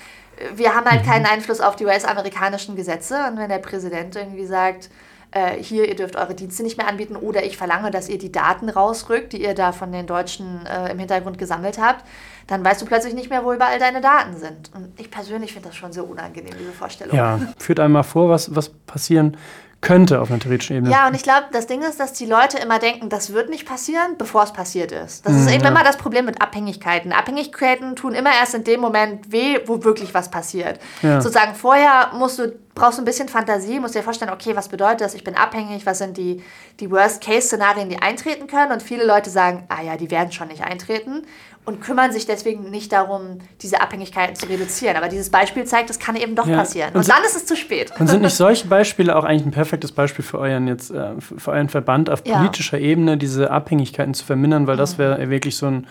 wir 0.54 0.74
haben 0.74 0.88
halt 0.88 1.04
mhm. 1.04 1.08
keinen 1.08 1.26
Einfluss 1.26 1.60
auf 1.60 1.76
die 1.76 1.86
US-amerikanischen 1.86 2.76
Gesetze. 2.76 3.26
Und 3.28 3.38
wenn 3.38 3.48
der 3.48 3.58
Präsident 3.58 4.16
irgendwie 4.16 4.46
sagt, 4.46 4.90
äh, 5.32 5.62
hier, 5.62 5.88
ihr 5.88 5.94
dürft 5.94 6.16
eure 6.16 6.34
Dienste 6.34 6.62
nicht 6.62 6.76
mehr 6.76 6.88
anbieten 6.88 7.16
oder 7.16 7.44
ich 7.44 7.56
verlange, 7.56 7.90
dass 7.90 8.08
ihr 8.08 8.18
die 8.18 8.32
Daten 8.32 8.68
rausrückt, 8.68 9.32
die 9.32 9.42
ihr 9.42 9.54
da 9.54 9.72
von 9.72 9.92
den 9.92 10.06
Deutschen 10.06 10.66
äh, 10.66 10.90
im 10.90 10.98
Hintergrund 10.98 11.38
gesammelt 11.38 11.78
habt, 11.78 12.04
dann 12.46 12.64
weißt 12.64 12.82
du 12.82 12.86
plötzlich 12.86 13.14
nicht 13.14 13.30
mehr, 13.30 13.44
wo 13.44 13.52
überall 13.52 13.78
deine 13.78 14.00
Daten 14.00 14.36
sind. 14.36 14.70
Und 14.74 14.98
ich 14.98 15.10
persönlich 15.10 15.52
finde 15.52 15.68
das 15.68 15.76
schon 15.76 15.92
so 15.92 16.04
unangenehm, 16.04 16.54
diese 16.58 16.72
Vorstellung. 16.72 17.16
Ja, 17.16 17.38
führt 17.58 17.80
einmal 17.80 18.02
vor, 18.02 18.28
was, 18.28 18.54
was 18.54 18.70
passieren 18.70 19.36
könnte 19.80 20.20
auf 20.20 20.30
einer 20.30 20.40
theoretischen 20.40 20.76
Ebene. 20.76 20.92
Ja, 20.92 21.08
und 21.08 21.14
ich 21.14 21.22
glaube, 21.22 21.46
das 21.52 21.66
Ding 21.66 21.82
ist, 21.82 21.98
dass 21.98 22.12
die 22.12 22.26
Leute 22.26 22.58
immer 22.58 22.78
denken, 22.78 23.08
das 23.08 23.32
wird 23.32 23.48
nicht 23.48 23.66
passieren, 23.66 24.16
bevor 24.18 24.42
es 24.42 24.52
passiert 24.52 24.92
ist. 24.92 25.26
Das 25.26 25.34
ist 25.34 25.50
eben 25.50 25.64
ja. 25.64 25.70
immer 25.70 25.82
das 25.82 25.96
Problem 25.96 26.26
mit 26.26 26.42
Abhängigkeiten. 26.42 27.12
Abhängigkeiten 27.12 27.96
tun 27.96 28.14
immer 28.14 28.30
erst 28.38 28.54
in 28.54 28.64
dem 28.64 28.80
Moment 28.80 29.32
weh, 29.32 29.58
wo 29.66 29.82
wirklich 29.82 30.12
was 30.12 30.30
passiert. 30.30 30.78
Ja. 31.02 31.20
Sozusagen 31.20 31.54
vorher 31.54 32.10
musst 32.14 32.38
du, 32.38 32.52
brauchst 32.74 32.98
du 32.98 33.02
ein 33.02 33.06
bisschen 33.06 33.28
Fantasie, 33.28 33.80
musst 33.80 33.94
dir 33.94 34.02
vorstellen, 34.02 34.32
okay, 34.32 34.54
was 34.54 34.68
bedeutet 34.68 35.00
das? 35.00 35.14
Ich 35.14 35.24
bin 35.24 35.34
abhängig, 35.34 35.86
was 35.86 35.98
sind 35.98 36.18
die, 36.18 36.42
die 36.78 36.90
Worst-Case-Szenarien, 36.90 37.88
die 37.88 38.02
eintreten 38.02 38.48
können? 38.48 38.72
Und 38.72 38.82
viele 38.82 39.06
Leute 39.06 39.30
sagen, 39.30 39.64
ah 39.68 39.82
ja, 39.82 39.96
die 39.96 40.10
werden 40.10 40.30
schon 40.30 40.48
nicht 40.48 40.62
eintreten 40.62 41.22
und 41.66 41.80
kümmern 41.80 42.10
sich 42.12 42.26
deswegen 42.26 42.70
nicht 42.70 42.90
darum, 42.92 43.38
diese 43.60 43.80
Abhängigkeiten 43.80 44.34
zu 44.34 44.46
reduzieren. 44.46 44.96
Aber 44.96 45.08
dieses 45.08 45.30
Beispiel 45.30 45.64
zeigt, 45.64 45.90
das 45.90 45.98
kann 45.98 46.16
eben 46.16 46.34
doch 46.34 46.46
Ja. 46.46 46.56
passieren. 46.56 46.90
Und 46.94 47.00
Und, 47.00 47.08
dann 47.08 47.22
ist 47.22 47.36
es 47.36 47.46
zu 47.46 47.54
spät. 47.56 47.92
Und 47.98 48.08
sind 48.08 48.22
nicht 48.22 48.34
solche 48.36 48.66
Beispiele 48.66 49.14
auch 49.14 49.24
eigentlich 49.24 49.46
ein 49.46 49.50
perfektes 49.52 49.92
Beispiel 49.92 50.24
für 50.24 50.38
euren 50.38 50.66
jetzt, 50.66 50.90
äh, 50.90 51.12
für 51.20 51.52
euren 51.52 51.68
Verband 51.68 52.08
auf 52.10 52.22
Ja. 52.26 52.38
politischer 52.38 52.78
Ebene, 52.78 53.16
diese 53.18 53.50
Abhängigkeiten 53.50 54.14
zu 54.14 54.24
vermindern, 54.24 54.66
weil 54.66 54.74
Mhm. 54.76 54.78
das 54.80 54.98
wäre 54.98 55.30
wirklich 55.30 55.56
so 55.56 55.66
ein 55.66 55.86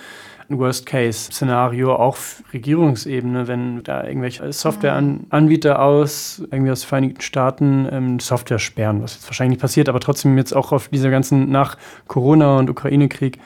Worst-Case-Szenario, 0.58 1.94
auch 1.96 2.20
auf 2.20 2.44
Regierungsebene, 2.54 3.48
wenn 3.48 3.84
da 3.84 4.04
irgendwelche 4.04 4.52
Softwareanbieter 4.52 5.80
aus 5.80 6.42
irgendwie 6.52 6.72
aus 6.72 6.82
den 6.82 6.88
Vereinigten 6.88 7.22
Staaten 7.22 7.88
ähm, 7.92 8.20
Software 8.20 8.58
sperren, 8.58 9.04
was 9.04 9.14
jetzt 9.14 9.28
wahrscheinlich 9.28 9.58
nicht 9.58 9.62
passiert, 9.62 9.90
aber 9.90 10.00
trotzdem 10.00 10.38
jetzt 10.38 10.56
auch 10.56 10.72
auf 10.72 10.88
dieser 10.88 11.12
ganzen 11.12 11.52
nach 11.52 11.78
Corona 12.08 12.58
und 12.58 12.70
Ukraine-Krieg 12.70 13.38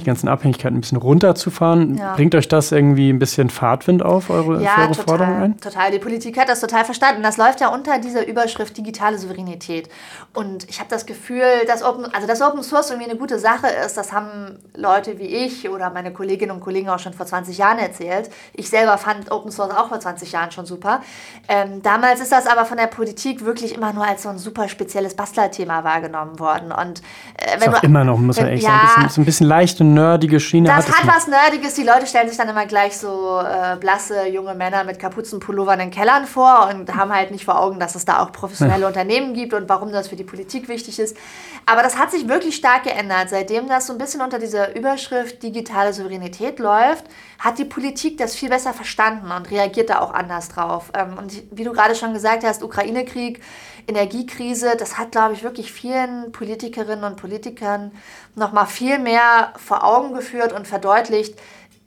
die 0.00 0.04
ganzen 0.04 0.28
Abhängigkeiten 0.28 0.78
ein 0.78 0.80
bisschen 0.80 0.98
runterzufahren. 0.98 1.92
Mhm. 1.92 1.98
Ja. 1.98 2.14
Bringt 2.14 2.34
euch 2.36 2.46
das 2.46 2.70
irgendwie 2.70 3.10
ein 3.10 3.18
bisschen 3.18 3.50
Fahrtwind 3.50 4.04
auf 4.04 4.30
eure, 4.30 4.62
Ja, 4.62 4.82
eure 4.82 4.94
Forderungen 4.94 5.42
ein? 5.42 5.60
total. 5.60 5.90
Die 5.90 5.98
Politik 5.98 6.38
hat 6.38 6.48
das 6.48 6.60
total 6.60 6.84
verstanden. 6.84 7.22
Das 7.24 7.36
läuft 7.38 7.60
ja 7.60 7.74
unter 7.74 7.98
dieser 7.98 8.26
Überschrift 8.26 8.76
digitale 8.76 9.18
Souveränität. 9.18 9.88
Und 10.32 10.68
ich 10.70 10.78
habe 10.78 10.88
das 10.88 11.06
Gefühl, 11.06 11.42
dass 11.66 11.82
Open, 11.82 12.06
also 12.14 12.28
dass 12.28 12.40
Open 12.40 12.62
Source 12.62 12.90
irgendwie 12.90 13.10
eine 13.10 13.18
gute 13.18 13.40
Sache 13.40 13.66
ist, 13.84 13.96
das 13.96 14.12
haben 14.12 14.58
Leute 14.76 15.18
wie 15.18 15.26
ich 15.26 15.68
oder 15.68 15.90
meine 15.90 16.12
Kolleginnen 16.12 16.51
und 16.52 16.60
Kollegen 16.60 16.88
auch 16.88 16.98
schon 16.98 17.12
vor 17.14 17.26
20 17.26 17.58
Jahren 17.58 17.78
erzählt. 17.78 18.30
Ich 18.54 18.68
selber 18.70 18.96
fand 18.98 19.30
Open 19.32 19.50
Source 19.50 19.72
auch 19.76 19.88
vor 19.88 19.98
20 19.98 20.30
Jahren 20.32 20.50
schon 20.52 20.66
super. 20.66 21.00
Ähm, 21.48 21.82
damals 21.82 22.20
ist 22.20 22.30
das 22.32 22.46
aber 22.46 22.64
von 22.64 22.76
der 22.76 22.86
Politik 22.86 23.44
wirklich 23.44 23.74
immer 23.74 23.92
nur 23.92 24.06
als 24.06 24.22
so 24.22 24.28
ein 24.28 24.38
super 24.38 24.68
spezielles 24.68 25.14
Bastlerthema 25.14 25.84
wahrgenommen 25.84 26.38
worden. 26.38 26.72
Und 26.72 27.02
äh, 27.36 27.56
Ist 27.58 27.68
auch 27.68 27.82
immer 27.82 28.04
noch, 28.04 28.18
muss 28.18 28.36
man 28.36 28.44
wenn- 28.46 28.50
ehrlich 28.52 28.64
ja, 28.64 28.90
sagen, 28.94 29.08
so 29.08 29.20
ein 29.20 29.24
bisschen 29.24 29.46
leichte, 29.46 29.84
nerdige 29.84 30.38
Schiene 30.40 30.68
das 30.68 30.88
hat 30.88 30.98
hat 31.04 31.16
was 31.16 31.26
Nerdiges. 31.26 31.74
Die 31.74 31.82
Leute 31.84 32.06
stellen 32.06 32.28
sich 32.28 32.36
dann 32.36 32.48
immer 32.48 32.66
gleich 32.66 32.96
so 32.96 33.40
äh, 33.40 33.76
blasse 33.76 34.26
junge 34.28 34.54
Männer 34.54 34.84
mit 34.84 34.98
Kapuzenpullovern 34.98 35.80
in 35.80 35.90
Kellern 35.90 36.26
vor 36.26 36.68
und 36.72 36.94
haben 36.94 37.12
halt 37.14 37.30
nicht 37.30 37.44
vor 37.44 37.58
Augen, 37.60 37.78
dass 37.80 37.94
es 37.94 38.04
da 38.04 38.20
auch 38.22 38.32
professionelle 38.32 38.86
Unternehmen 38.92 39.34
gibt 39.34 39.54
und 39.54 39.68
warum 39.68 39.92
das 39.92 40.08
für 40.08 40.16
die 40.16 40.24
Politik 40.24 40.68
wichtig 40.68 40.98
ist. 40.98 41.16
Aber 41.66 41.82
das 41.82 41.98
hat 41.98 42.10
sich 42.10 42.28
wirklich 42.28 42.56
stark 42.56 42.84
geändert. 42.84 43.28
Seitdem 43.30 43.68
das 43.68 43.86
so 43.86 43.92
ein 43.92 43.98
bisschen 43.98 44.20
unter 44.20 44.38
dieser 44.38 44.74
Überschrift 44.76 45.42
digitale 45.42 45.92
Souveränität 45.92 46.41
läuft, 46.58 47.04
hat 47.38 47.58
die 47.58 47.64
Politik 47.64 48.18
das 48.18 48.34
viel 48.34 48.48
besser 48.48 48.72
verstanden 48.72 49.30
und 49.30 49.50
reagiert 49.50 49.90
da 49.90 50.00
auch 50.00 50.12
anders 50.12 50.48
drauf. 50.48 50.90
Ähm, 50.94 51.18
und 51.18 51.42
wie 51.50 51.64
du 51.64 51.72
gerade 51.72 51.94
schon 51.94 52.12
gesagt 52.12 52.44
hast, 52.44 52.62
Ukraine-Krieg, 52.62 53.40
Energiekrise, 53.86 54.76
das 54.78 54.98
hat, 54.98 55.12
glaube 55.12 55.34
ich, 55.34 55.42
wirklich 55.42 55.72
vielen 55.72 56.30
Politikerinnen 56.32 57.04
und 57.04 57.16
Politikern 57.16 57.92
nochmal 58.34 58.66
viel 58.66 58.98
mehr 58.98 59.52
vor 59.56 59.84
Augen 59.84 60.14
geführt 60.14 60.52
und 60.52 60.68
verdeutlicht, 60.68 61.38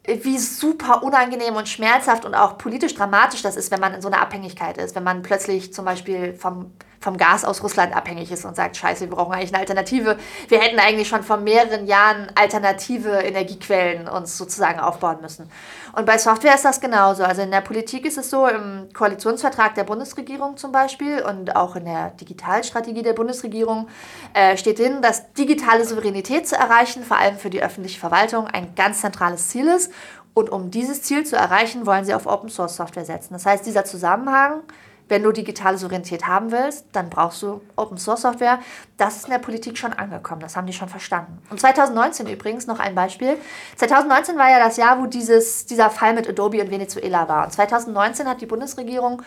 wie 0.07 0.37
super 0.37 1.03
unangenehm 1.03 1.55
und 1.55 1.67
schmerzhaft 1.67 2.25
und 2.25 2.35
auch 2.35 2.57
politisch 2.57 2.93
dramatisch 2.93 3.41
das 3.41 3.55
ist, 3.55 3.71
wenn 3.71 3.79
man 3.79 3.93
in 3.93 4.01
so 4.01 4.07
einer 4.07 4.21
Abhängigkeit 4.21 4.77
ist. 4.77 4.95
Wenn 4.95 5.03
man 5.03 5.23
plötzlich 5.23 5.73
zum 5.73 5.85
Beispiel 5.85 6.33
vom, 6.33 6.71
vom 7.05 7.17
Gas 7.17 7.45
aus 7.45 7.61
Russland 7.61 7.95
abhängig 7.95 8.31
ist 8.31 8.45
und 8.45 8.55
sagt, 8.55 8.77
scheiße, 8.77 9.01
wir 9.01 9.15
brauchen 9.15 9.31
eigentlich 9.31 9.53
eine 9.53 9.59
Alternative. 9.59 10.17
Wir 10.47 10.59
hätten 10.59 10.79
eigentlich 10.79 11.07
schon 11.07 11.21
vor 11.21 11.37
mehreren 11.37 11.85
Jahren 11.85 12.31
alternative 12.33 13.11
Energiequellen 13.11 14.07
uns 14.07 14.37
sozusagen 14.37 14.79
aufbauen 14.79 15.17
müssen. 15.21 15.47
Und 15.93 16.07
bei 16.07 16.17
Software 16.17 16.55
ist 16.55 16.65
das 16.65 16.81
genauso. 16.81 17.23
Also 17.23 17.43
in 17.43 17.51
der 17.51 17.61
Politik 17.61 18.05
ist 18.05 18.17
es 18.17 18.31
so, 18.31 18.47
im 18.47 18.89
Koalitionsvertrag 18.91 19.75
der 19.75 19.83
Bundesregierung 19.83 20.57
zum 20.57 20.71
Beispiel 20.71 21.21
und 21.21 21.55
auch 21.55 21.75
in 21.75 21.85
der 21.85 22.09
Digitalstrategie 22.09 23.03
der 23.03 23.13
Bundesregierung 23.13 23.87
äh, 24.33 24.57
steht 24.57 24.79
drin, 24.79 25.03
dass 25.03 25.31
digitale 25.33 25.85
Souveränität 25.85 26.47
zu 26.47 26.55
erreichen, 26.55 27.03
vor 27.03 27.17
allem 27.17 27.37
für 27.37 27.51
die 27.51 27.61
öffentliche 27.61 27.99
Verwaltung, 27.99 28.47
ein 28.47 28.73
ganz 28.75 29.01
zentrales 29.01 29.49
Ziel 29.49 29.67
ist. 29.67 29.91
Und 30.33 30.49
um 30.49 30.71
dieses 30.71 31.03
Ziel 31.03 31.23
zu 31.23 31.35
erreichen, 31.35 31.85
wollen 31.85 32.03
sie 32.03 32.15
auf 32.15 32.25
Open 32.25 32.49
Source 32.49 32.75
Software 32.75 33.05
setzen. 33.05 33.33
Das 33.33 33.45
heißt, 33.45 33.63
dieser 33.65 33.85
Zusammenhang, 33.85 34.63
wenn 35.07 35.23
du 35.23 35.31
digitale 35.31 35.77
Souveränität 35.77 36.27
haben 36.27 36.51
willst, 36.51 36.85
dann 36.91 37.09
brauchst 37.09 37.41
du 37.41 37.61
Open 37.75 37.97
Source 37.97 38.21
Software. 38.21 38.59
Das 38.97 39.17
ist 39.17 39.25
in 39.25 39.31
der 39.31 39.39
Politik 39.39 39.77
schon 39.77 39.93
angekommen. 39.93 40.41
Das 40.41 40.55
haben 40.55 40.65
die 40.65 40.73
schon 40.73 40.89
verstanden. 40.89 41.41
Und 41.49 41.59
2019 41.59 42.27
übrigens 42.27 42.65
noch 42.67 42.79
ein 42.79 42.95
Beispiel. 42.95 43.37
2019 43.75 44.37
war 44.37 44.49
ja 44.49 44.59
das 44.59 44.77
Jahr, 44.77 44.99
wo 44.99 45.05
dieses, 45.05 45.65
dieser 45.65 45.89
Fall 45.89 46.13
mit 46.13 46.27
Adobe 46.27 46.57
in 46.57 46.71
Venezuela 46.71 47.27
war. 47.27 47.45
Und 47.45 47.51
2019 47.51 48.27
hat 48.27 48.41
die 48.41 48.45
Bundesregierung 48.45 49.21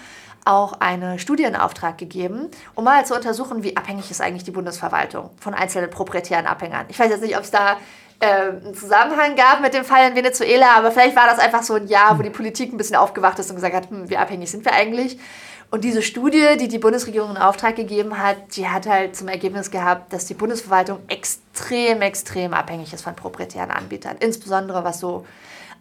auch 0.45 0.81
einen 0.81 1.19
Studie 1.19 1.45
in 1.45 1.57
Auftrag 1.57 1.99
gegeben, 1.99 2.49
um 2.75 2.85
mal 2.85 3.05
zu 3.05 3.15
untersuchen, 3.15 3.63
wie 3.63 3.77
abhängig 3.77 4.11
ist 4.11 4.21
eigentlich 4.21 4.45
die 4.45 4.51
Bundesverwaltung 4.51 5.31
von 5.41 5.55
einzelnen 5.55 5.91
proprietären 5.91 6.47
Abhängern. 6.47 6.87
Ich 6.89 6.99
weiß 6.99 7.11
jetzt 7.11 7.23
nicht, 7.23 7.37
ob 7.37 7.45
es 7.45 7.51
da 7.51 7.77
ähm, 8.21 8.61
einen 8.65 8.75
Zusammenhang 8.75 9.37
gab 9.37 9.61
mit 9.61 9.75
dem 9.75 9.85
Fall 9.85 10.09
in 10.09 10.17
Venezuela, 10.17 10.77
aber 10.77 10.91
vielleicht 10.91 11.15
war 11.15 11.27
das 11.27 11.39
einfach 11.39 11.63
so 11.63 11.75
ein 11.75 11.87
Jahr, 11.87 12.19
wo 12.19 12.23
die 12.23 12.31
Politik 12.31 12.73
ein 12.73 12.77
bisschen 12.77 12.97
aufgewacht 12.97 13.39
ist 13.39 13.51
und 13.51 13.57
gesagt 13.57 13.75
hat, 13.75 13.91
hm, 13.91 14.11
wie 14.11 14.17
abhängig 14.17 14.51
sind 14.51 14.65
wir 14.65 14.73
eigentlich? 14.73 15.21
Und 15.71 15.85
diese 15.85 16.01
Studie, 16.01 16.57
die 16.59 16.69
die 16.69 16.79
Bundesregierung 16.79 17.31
in 17.31 17.37
Auftrag 17.37 17.77
gegeben 17.77 18.19
hat, 18.19 18.57
die 18.57 18.69
hat 18.69 18.87
halt 18.87 19.15
zum 19.15 19.29
Ergebnis 19.29 19.71
gehabt, 19.71 20.13
dass 20.15 20.25
die 20.25 20.35
Bundesverwaltung 20.35 21.01
extrem, 21.09 22.01
extrem 22.01 22.55
abhängig 22.55 22.93
ist 22.95 23.03
von 23.03 23.15
proprietären 23.15 23.71
Anbietern. 23.71 24.17
Insbesondere 24.19 24.83
was 24.83 24.99
so 24.99 25.27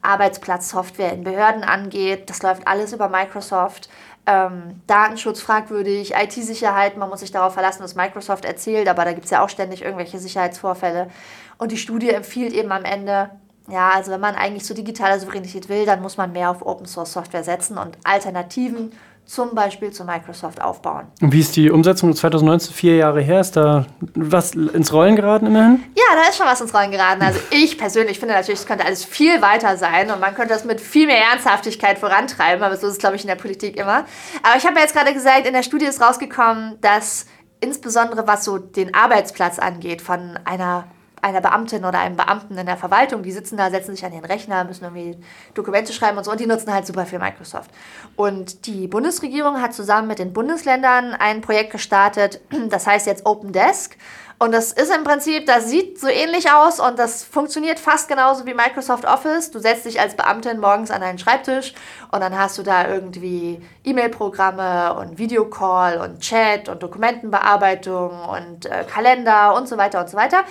Arbeitsplatzsoftware 0.02 1.14
in 1.14 1.24
Behörden 1.24 1.64
angeht. 1.64 2.30
Das 2.30 2.44
läuft 2.44 2.68
alles 2.68 2.92
über 2.94 3.08
Microsoft. 3.08 3.90
Ähm, 4.26 4.82
Datenschutz 4.88 5.40
fragwürdig, 5.40 6.14
IT-Sicherheit, 6.14 6.98
man 6.98 7.10
muss 7.10 7.22
sich 7.22 7.32
darauf 7.32 7.54
verlassen, 7.54 7.82
was 7.82 7.96
Microsoft 7.96 8.44
erzählt, 8.44 8.90
aber 8.90 9.06
da 9.06 9.14
gibt 9.14 9.24
es 9.24 9.32
ja 9.32 9.42
auch 9.42 9.48
ständig 9.48 9.84
irgendwelche 9.84 10.20
Sicherheitsvorfälle. 10.20 11.10
Und 11.58 11.72
die 11.72 11.78
Studie 11.78 12.10
empfiehlt 12.10 12.52
eben 12.52 12.74
am 12.74 12.84
Ende, 12.84 13.30
ja, 13.70 13.92
also 13.92 14.12
wenn 14.12 14.20
man 14.20 14.36
eigentlich 14.36 14.66
so 14.66 14.74
digitale 14.74 15.18
Souveränität 15.18 15.70
will, 15.70 15.86
dann 15.86 16.02
muss 16.02 16.18
man 16.18 16.34
mehr 16.34 16.52
auf 16.52 16.66
Open 16.66 16.86
Source 16.86 17.14
Software 17.14 17.46
setzen 17.46 17.78
und 17.78 17.98
Alternativen 18.04 18.92
zum 19.28 19.54
Beispiel 19.54 19.92
zu 19.92 20.06
Microsoft 20.06 20.62
aufbauen. 20.62 21.08
Und 21.22 21.34
wie 21.34 21.42
ist 21.42 21.56
die 21.58 21.70
Umsetzung 21.70 22.16
2019, 22.16 22.74
vier 22.74 22.96
Jahre 22.96 23.22
her? 23.22 23.42
Ist 23.42 23.58
da 23.58 23.86
was 24.16 24.56
ins 24.56 24.94
Rollen 24.94 25.18
geraten 25.18 25.48
immerhin? 25.48 25.84
Ja, 25.96 26.16
da 26.16 26.30
ist 26.30 26.38
schon 26.38 26.48
was 26.48 26.62
ins 26.62 26.74
Rollen 26.74 26.92
geraten. 26.92 27.22
Also 27.22 27.40
ich 27.52 27.78
persönlich 27.78 28.20
finde 28.20 28.36
natürlich, 28.36 28.62
es 28.62 28.66
könnte 28.66 28.86
alles 28.86 29.04
viel 29.04 29.42
weiter 29.42 29.76
sein 29.76 30.10
und 30.10 30.22
man 30.22 30.34
könnte 30.34 30.54
das 30.54 30.64
mit 30.64 30.80
viel 30.80 31.08
mehr 31.08 31.22
Ernsthaftigkeit 31.32 32.00
vorantreiben, 32.00 32.64
aber 32.64 32.78
so 32.78 32.88
ist 32.88 32.94
es, 32.94 33.00
glaube 33.00 33.18
ich, 33.18 33.24
in 33.24 33.28
der 33.28 33.36
Politik 33.36 33.76
immer. 33.76 34.06
Aber 34.44 34.58
ich 34.58 34.66
habe 34.66 34.76
ja 34.76 34.82
jetzt 34.82 34.96
gerade 34.96 35.14
gesagt, 35.14 35.46
in 35.46 35.54
der 35.54 35.64
Studie 35.64 35.86
ist 35.86 36.02
rausgekommen, 36.02 36.80
dass 36.80 37.26
insbesondere 37.60 38.26
was 38.28 38.46
so 38.46 38.58
den 38.58 38.94
Arbeitsplatz 38.94 39.60
angeht 39.60 40.02
von 40.02 40.40
einer 40.46 40.88
einer 41.22 41.42
Beamtin 41.42 41.86
oder 41.86 42.00
einem 42.00 42.16
Beamten 42.16 42.58
in 42.58 42.66
der 42.66 42.78
Verwaltung, 42.78 43.24
die 43.24 43.32
sitzen 43.32 43.58
da, 43.58 43.70
setzen 43.70 43.96
sich 43.96 44.06
an 44.06 44.12
den 44.12 44.26
Rechner, 44.26 44.64
müssen 44.64 44.84
irgendwie 44.84 45.18
Dokumente 45.54 45.94
schreiben 45.94 46.18
und 46.18 46.24
so 46.24 46.32
und 46.32 46.40
die 46.40 46.48
nutzen 46.48 46.74
halt 46.74 46.86
super 46.86 47.06
viel 47.06 47.20
Microsoft. 47.20 47.72
Und 48.16 48.66
die 48.68 48.88
Bundesregierung 48.88 49.62
hat 49.62 49.74
zusammen 49.74 50.08
mit 50.08 50.20
den 50.20 50.34
Bundesländern 50.34 51.14
ein 51.14 51.42
Projekt 51.42 51.72
gestartet, 51.72 52.42
das 52.70 52.88
heißt 52.88 53.08
jetzt 53.08 53.26
Open 53.26 53.52
Desk. 53.52 53.96
Und 54.40 54.52
das 54.52 54.72
ist 54.72 54.96
im 54.96 55.04
Prinzip, 55.04 55.48
das 55.48 55.68
sieht 55.68 56.00
so 56.00 56.08
ähnlich 56.08 56.52
aus 56.52 56.80
und 56.80 57.00
das 57.00 57.24
funktioniert 57.24 57.80
fast 57.80 58.08
genauso 58.08 58.46
wie 58.46 58.54
Microsoft 58.54 59.04
Office. 59.06 59.50
Du 59.50 59.58
setzt 59.58 59.86
dich 59.86 60.00
als 60.00 60.16
Beamtin 60.16 60.60
morgens 60.60 60.92
an 60.92 61.02
deinen 61.02 61.18
Schreibtisch 61.18 61.74
und 62.12 62.20
dann 62.22 62.38
hast 62.38 62.56
du 62.60 62.62
da 62.62 62.88
irgendwie 62.88 63.60
E-Mail-Programme 63.84 64.94
und 64.94 65.18
Videocall 65.18 66.00
und 66.00 66.20
Chat 66.20 66.70
und 66.70 66.84
Dokumentenbearbeitung 66.84 68.12
und 68.30 68.68
äh, 68.68 68.84
Kalender 68.84 69.56
und 69.56 69.68
so 69.68 69.76
weiter 69.78 70.02
und 70.02 70.10
so 70.10 70.18
weiter. 70.18 70.44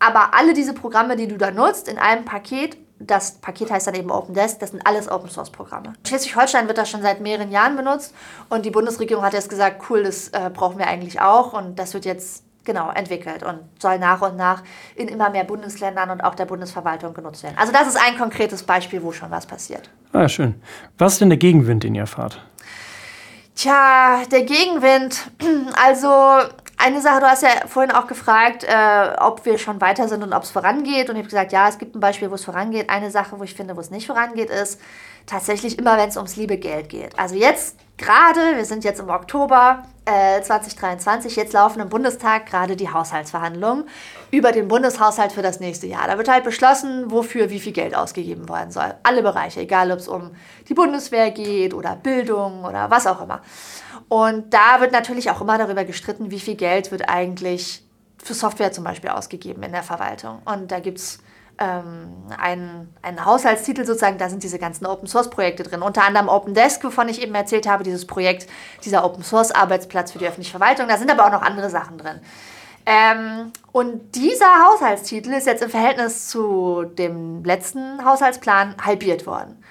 Aber 0.00 0.34
alle 0.34 0.54
diese 0.54 0.74
Programme, 0.74 1.14
die 1.14 1.28
du 1.28 1.36
da 1.36 1.50
nutzt, 1.50 1.86
in 1.88 1.98
einem 1.98 2.24
Paket, 2.24 2.76
das 2.98 3.38
Paket 3.38 3.70
heißt 3.70 3.86
dann 3.86 3.94
eben 3.94 4.10
Open 4.10 4.34
Desk, 4.34 4.58
das 4.58 4.70
sind 4.70 4.86
alles 4.86 5.10
Open 5.10 5.30
Source 5.30 5.50
Programme. 5.50 5.92
Schleswig-Holstein 6.06 6.66
wird 6.66 6.78
das 6.78 6.90
schon 6.90 7.02
seit 7.02 7.20
mehreren 7.20 7.50
Jahren 7.50 7.76
benutzt 7.76 8.14
und 8.48 8.64
die 8.66 8.70
Bundesregierung 8.70 9.24
hat 9.24 9.32
jetzt 9.32 9.48
gesagt, 9.48 9.82
cool, 9.88 10.02
das 10.02 10.28
äh, 10.28 10.50
brauchen 10.52 10.78
wir 10.78 10.86
eigentlich 10.86 11.20
auch 11.20 11.52
und 11.52 11.78
das 11.78 11.94
wird 11.94 12.04
jetzt 12.04 12.44
genau 12.64 12.90
entwickelt 12.90 13.42
und 13.42 13.58
soll 13.78 13.98
nach 13.98 14.20
und 14.20 14.36
nach 14.36 14.62
in 14.94 15.08
immer 15.08 15.30
mehr 15.30 15.44
Bundesländern 15.44 16.10
und 16.10 16.20
auch 16.22 16.34
der 16.34 16.44
Bundesverwaltung 16.44 17.14
genutzt 17.14 17.42
werden. 17.42 17.56
Also 17.58 17.72
das 17.72 17.88
ist 17.88 17.96
ein 17.96 18.18
konkretes 18.18 18.62
Beispiel, 18.62 19.02
wo 19.02 19.12
schon 19.12 19.30
was 19.30 19.46
passiert. 19.46 19.90
Ah, 20.12 20.28
schön. 20.28 20.60
Was 20.98 21.14
ist 21.14 21.20
denn 21.20 21.30
der 21.30 21.38
Gegenwind, 21.38 21.84
den 21.84 21.94
ihr 21.94 22.02
erfahrt? 22.02 22.42
Tja, 23.54 24.22
der 24.30 24.42
Gegenwind, 24.42 25.30
also 25.86 26.08
eine 26.80 27.00
Sache, 27.00 27.20
du 27.20 27.26
hast 27.26 27.42
ja 27.42 27.50
vorhin 27.66 27.92
auch 27.92 28.06
gefragt, 28.06 28.64
äh, 28.64 29.16
ob 29.18 29.44
wir 29.44 29.58
schon 29.58 29.80
weiter 29.80 30.08
sind 30.08 30.22
und 30.22 30.32
ob 30.32 30.42
es 30.42 30.50
vorangeht. 30.50 31.10
Und 31.10 31.16
ich 31.16 31.20
habe 31.20 31.28
gesagt, 31.28 31.52
ja, 31.52 31.68
es 31.68 31.78
gibt 31.78 31.94
ein 31.94 32.00
Beispiel, 32.00 32.30
wo 32.30 32.34
es 32.34 32.44
vorangeht. 32.44 32.88
Eine 32.88 33.10
Sache, 33.10 33.38
wo 33.38 33.44
ich 33.44 33.54
finde, 33.54 33.76
wo 33.76 33.80
es 33.80 33.90
nicht 33.90 34.06
vorangeht, 34.06 34.50
ist 34.50 34.80
tatsächlich 35.26 35.78
immer, 35.78 35.96
wenn 35.98 36.08
es 36.08 36.16
ums 36.16 36.36
liebe 36.36 36.56
Geld 36.56 36.88
geht. 36.88 37.18
Also 37.18 37.34
jetzt 37.34 37.76
gerade, 37.98 38.56
wir 38.56 38.64
sind 38.64 38.82
jetzt 38.82 38.98
im 38.98 39.10
Oktober 39.10 39.82
äh, 40.06 40.40
2023, 40.40 41.36
jetzt 41.36 41.52
laufen 41.52 41.80
im 41.80 41.90
Bundestag 41.90 42.46
gerade 42.46 42.74
die 42.74 42.90
Haushaltsverhandlungen 42.90 43.84
über 44.30 44.50
den 44.50 44.68
Bundeshaushalt 44.68 45.32
für 45.32 45.42
das 45.42 45.60
nächste 45.60 45.86
Jahr. 45.86 46.06
Da 46.06 46.16
wird 46.16 46.28
halt 46.28 46.44
beschlossen, 46.44 47.10
wofür 47.10 47.50
wie 47.50 47.60
viel 47.60 47.72
Geld 47.72 47.94
ausgegeben 47.94 48.48
werden 48.48 48.70
soll. 48.70 48.94
Alle 49.02 49.22
Bereiche, 49.22 49.60
egal 49.60 49.92
ob 49.92 49.98
es 49.98 50.08
um 50.08 50.30
die 50.68 50.74
Bundeswehr 50.74 51.30
geht 51.30 51.74
oder 51.74 51.94
Bildung 51.94 52.64
oder 52.64 52.90
was 52.90 53.06
auch 53.06 53.20
immer. 53.20 53.42
Und 54.10 54.52
da 54.52 54.80
wird 54.80 54.90
natürlich 54.90 55.30
auch 55.30 55.40
immer 55.40 55.56
darüber 55.56 55.84
gestritten, 55.84 56.32
wie 56.32 56.40
viel 56.40 56.56
Geld 56.56 56.90
wird 56.90 57.08
eigentlich 57.08 57.84
für 58.20 58.34
Software 58.34 58.72
zum 58.72 58.82
Beispiel 58.82 59.08
ausgegeben 59.08 59.62
in 59.62 59.70
der 59.70 59.84
Verwaltung. 59.84 60.42
Und 60.44 60.72
da 60.72 60.80
gibt 60.80 60.98
es 60.98 61.20
ähm, 61.60 62.08
einen, 62.36 62.92
einen 63.02 63.24
Haushaltstitel 63.24 63.86
sozusagen, 63.86 64.18
da 64.18 64.28
sind 64.28 64.42
diese 64.42 64.58
ganzen 64.58 64.84
Open-Source-Projekte 64.84 65.62
drin. 65.62 65.80
Unter 65.80 66.02
anderem 66.02 66.28
Open 66.28 66.54
Desk, 66.54 66.82
wovon 66.82 67.08
ich 67.08 67.22
eben 67.22 67.32
erzählt 67.36 67.68
habe, 67.68 67.84
dieses 67.84 68.04
Projekt, 68.04 68.48
dieser 68.84 69.04
Open-Source-Arbeitsplatz 69.04 70.10
für 70.10 70.18
die 70.18 70.26
öffentliche 70.26 70.58
Verwaltung. 70.58 70.88
Da 70.88 70.96
sind 70.96 71.08
aber 71.08 71.26
auch 71.26 71.32
noch 71.32 71.42
andere 71.42 71.70
Sachen 71.70 71.96
drin. 71.96 72.18
Ähm, 72.86 73.52
und 73.70 74.16
dieser 74.16 74.66
Haushaltstitel 74.66 75.32
ist 75.34 75.46
jetzt 75.46 75.62
im 75.62 75.70
Verhältnis 75.70 76.26
zu 76.26 76.82
dem 76.82 77.44
letzten 77.44 78.04
Haushaltsplan 78.04 78.74
halbiert 78.84 79.24
worden. 79.24 79.62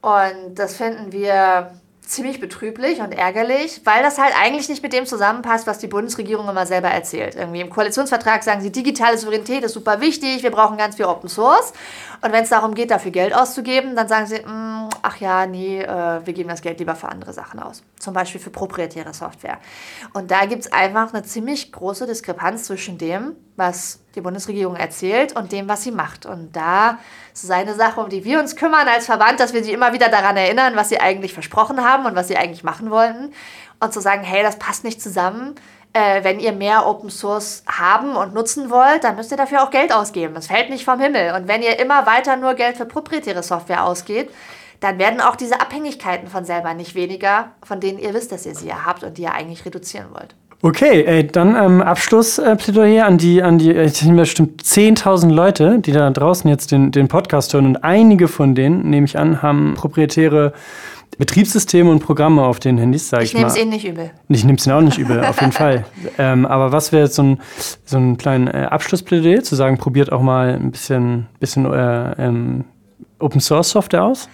Und 0.00 0.56
das 0.56 0.74
finden 0.74 1.12
wir 1.12 1.78
ziemlich 2.06 2.38
betrüblich 2.38 3.00
und 3.00 3.12
ärgerlich, 3.12 3.80
weil 3.84 4.02
das 4.02 4.18
halt 4.18 4.34
eigentlich 4.38 4.68
nicht 4.68 4.82
mit 4.82 4.92
dem 4.92 5.06
zusammenpasst, 5.06 5.66
was 5.66 5.78
die 5.78 5.86
Bundesregierung 5.86 6.48
immer 6.48 6.66
selber 6.66 6.88
erzählt. 6.88 7.34
Irgendwie 7.34 7.60
im 7.60 7.70
Koalitionsvertrag 7.70 8.42
sagen 8.42 8.60
sie, 8.60 8.70
digitale 8.70 9.16
Souveränität 9.16 9.64
ist 9.64 9.72
super 9.72 10.00
wichtig, 10.00 10.42
wir 10.42 10.50
brauchen 10.50 10.76
ganz 10.76 10.96
viel 10.96 11.06
Open 11.06 11.28
Source. 11.28 11.72
Und 12.20 12.32
wenn 12.32 12.44
es 12.44 12.50
darum 12.50 12.74
geht, 12.74 12.90
dafür 12.90 13.10
Geld 13.10 13.34
auszugeben, 13.34 13.96
dann 13.96 14.08
sagen 14.08 14.26
sie, 14.26 14.40
mm, 14.40 14.73
ach 15.14 15.20
ja, 15.20 15.46
nee, 15.46 15.80
äh, 15.80 16.26
wir 16.26 16.32
geben 16.32 16.48
das 16.48 16.62
Geld 16.62 16.78
lieber 16.78 16.94
für 16.94 17.08
andere 17.08 17.32
Sachen 17.32 17.60
aus. 17.60 17.82
Zum 17.98 18.14
Beispiel 18.14 18.40
für 18.40 18.50
proprietäre 18.50 19.14
Software. 19.14 19.58
Und 20.12 20.30
da 20.30 20.46
gibt 20.46 20.62
es 20.64 20.72
einfach 20.72 21.12
eine 21.12 21.22
ziemlich 21.22 21.72
große 21.72 22.06
Diskrepanz 22.06 22.64
zwischen 22.64 22.98
dem, 22.98 23.36
was 23.56 24.00
die 24.14 24.20
Bundesregierung 24.20 24.76
erzählt 24.76 25.36
und 25.36 25.52
dem, 25.52 25.68
was 25.68 25.82
sie 25.82 25.92
macht. 25.92 26.26
Und 26.26 26.54
da 26.54 26.98
ist 27.32 27.44
es 27.44 27.50
eine 27.50 27.74
Sache, 27.74 28.00
um 28.00 28.08
die 28.08 28.24
wir 28.24 28.40
uns 28.40 28.56
kümmern 28.56 28.88
als 28.88 29.06
Verband, 29.06 29.40
dass 29.40 29.52
wir 29.52 29.62
sie 29.62 29.72
immer 29.72 29.92
wieder 29.92 30.08
daran 30.08 30.36
erinnern, 30.36 30.76
was 30.76 30.88
sie 30.88 31.00
eigentlich 31.00 31.32
versprochen 31.32 31.84
haben 31.84 32.06
und 32.06 32.14
was 32.14 32.28
sie 32.28 32.36
eigentlich 32.36 32.64
machen 32.64 32.90
wollten. 32.90 33.32
Und 33.80 33.92
zu 33.92 34.00
sagen, 34.00 34.22
hey, 34.22 34.42
das 34.42 34.58
passt 34.58 34.84
nicht 34.84 35.00
zusammen. 35.00 35.54
Äh, 35.92 36.24
wenn 36.24 36.40
ihr 36.40 36.52
mehr 36.52 36.86
Open 36.86 37.10
Source 37.10 37.62
haben 37.68 38.16
und 38.16 38.34
nutzen 38.34 38.68
wollt, 38.70 39.04
dann 39.04 39.14
müsst 39.14 39.30
ihr 39.30 39.36
dafür 39.36 39.62
auch 39.62 39.70
Geld 39.70 39.92
ausgeben. 39.92 40.34
Das 40.34 40.48
fällt 40.48 40.70
nicht 40.70 40.84
vom 40.84 40.98
Himmel. 40.98 41.34
Und 41.34 41.46
wenn 41.46 41.62
ihr 41.62 41.78
immer 41.78 42.06
weiter 42.06 42.36
nur 42.36 42.54
Geld 42.54 42.76
für 42.76 42.86
proprietäre 42.86 43.44
Software 43.44 43.84
ausgeht, 43.84 44.30
dann 44.84 44.98
werden 44.98 45.22
auch 45.22 45.34
diese 45.34 45.62
Abhängigkeiten 45.62 46.28
von 46.28 46.44
selber 46.44 46.74
nicht 46.74 46.94
weniger, 46.94 47.52
von 47.62 47.80
denen 47.80 47.98
ihr 47.98 48.12
wisst, 48.12 48.32
dass 48.32 48.44
ihr 48.44 48.54
sie 48.54 48.68
ja 48.68 48.84
habt 48.84 49.02
und 49.02 49.16
die 49.16 49.22
ihr 49.22 49.32
eigentlich 49.32 49.64
reduzieren 49.64 50.08
wollt. 50.12 50.34
Okay, 50.60 51.04
ey, 51.04 51.26
dann 51.26 51.56
ähm, 51.56 51.80
Abschlussplädoyer 51.80 53.06
an 53.06 53.16
die, 53.16 53.42
an 53.42 53.58
die, 53.58 53.70
ich 53.72 53.94
sind 53.94 54.14
bestimmt 54.14 54.62
10.000 54.62 55.30
Leute, 55.30 55.78
die 55.78 55.92
da 55.92 56.10
draußen 56.10 56.48
jetzt 56.50 56.70
den, 56.70 56.90
den 56.90 57.08
Podcast 57.08 57.54
hören 57.54 57.66
und 57.66 57.76
einige 57.78 58.28
von 58.28 58.54
denen, 58.54 58.88
nehme 58.90 59.06
ich 59.06 59.18
an, 59.18 59.40
haben 59.40 59.74
proprietäre 59.74 60.52
Betriebssysteme 61.16 61.90
und 61.90 62.00
Programme 62.00 62.44
auf 62.44 62.60
den 62.60 62.76
Handys, 62.76 63.08
sage 63.08 63.24
ich, 63.24 63.34
ich 63.34 63.40
mal. 63.40 63.48
Ich 63.48 63.54
nehme 63.54 63.56
es 63.56 63.62
ihnen 63.62 63.70
nicht 63.70 63.86
übel. 63.86 64.10
Ich 64.28 64.44
nehme 64.44 64.58
es 64.58 64.66
ihnen 64.66 64.76
auch 64.76 64.80
nicht 64.82 64.98
übel, 64.98 65.24
auf 65.24 65.40
jeden 65.40 65.52
Fall. 65.64 65.86
Ähm, 66.18 66.44
aber 66.44 66.72
was 66.72 66.92
wäre 66.92 67.04
jetzt 67.04 67.14
so 67.14 67.22
ein, 67.22 67.40
so 67.86 67.96
ein 67.96 68.18
kleinen 68.18 68.48
äh, 68.48 68.68
Abschlussplädoyer, 68.70 69.42
zu 69.42 69.54
sagen, 69.54 69.78
probiert 69.78 70.12
auch 70.12 70.20
mal 70.20 70.54
ein 70.54 70.70
bisschen, 70.70 71.26
bisschen 71.40 71.64
äh, 71.72 72.12
ähm, 72.22 72.64
Open 73.18 73.40
Source 73.40 73.70
Software 73.70 74.04
aus? 74.04 74.28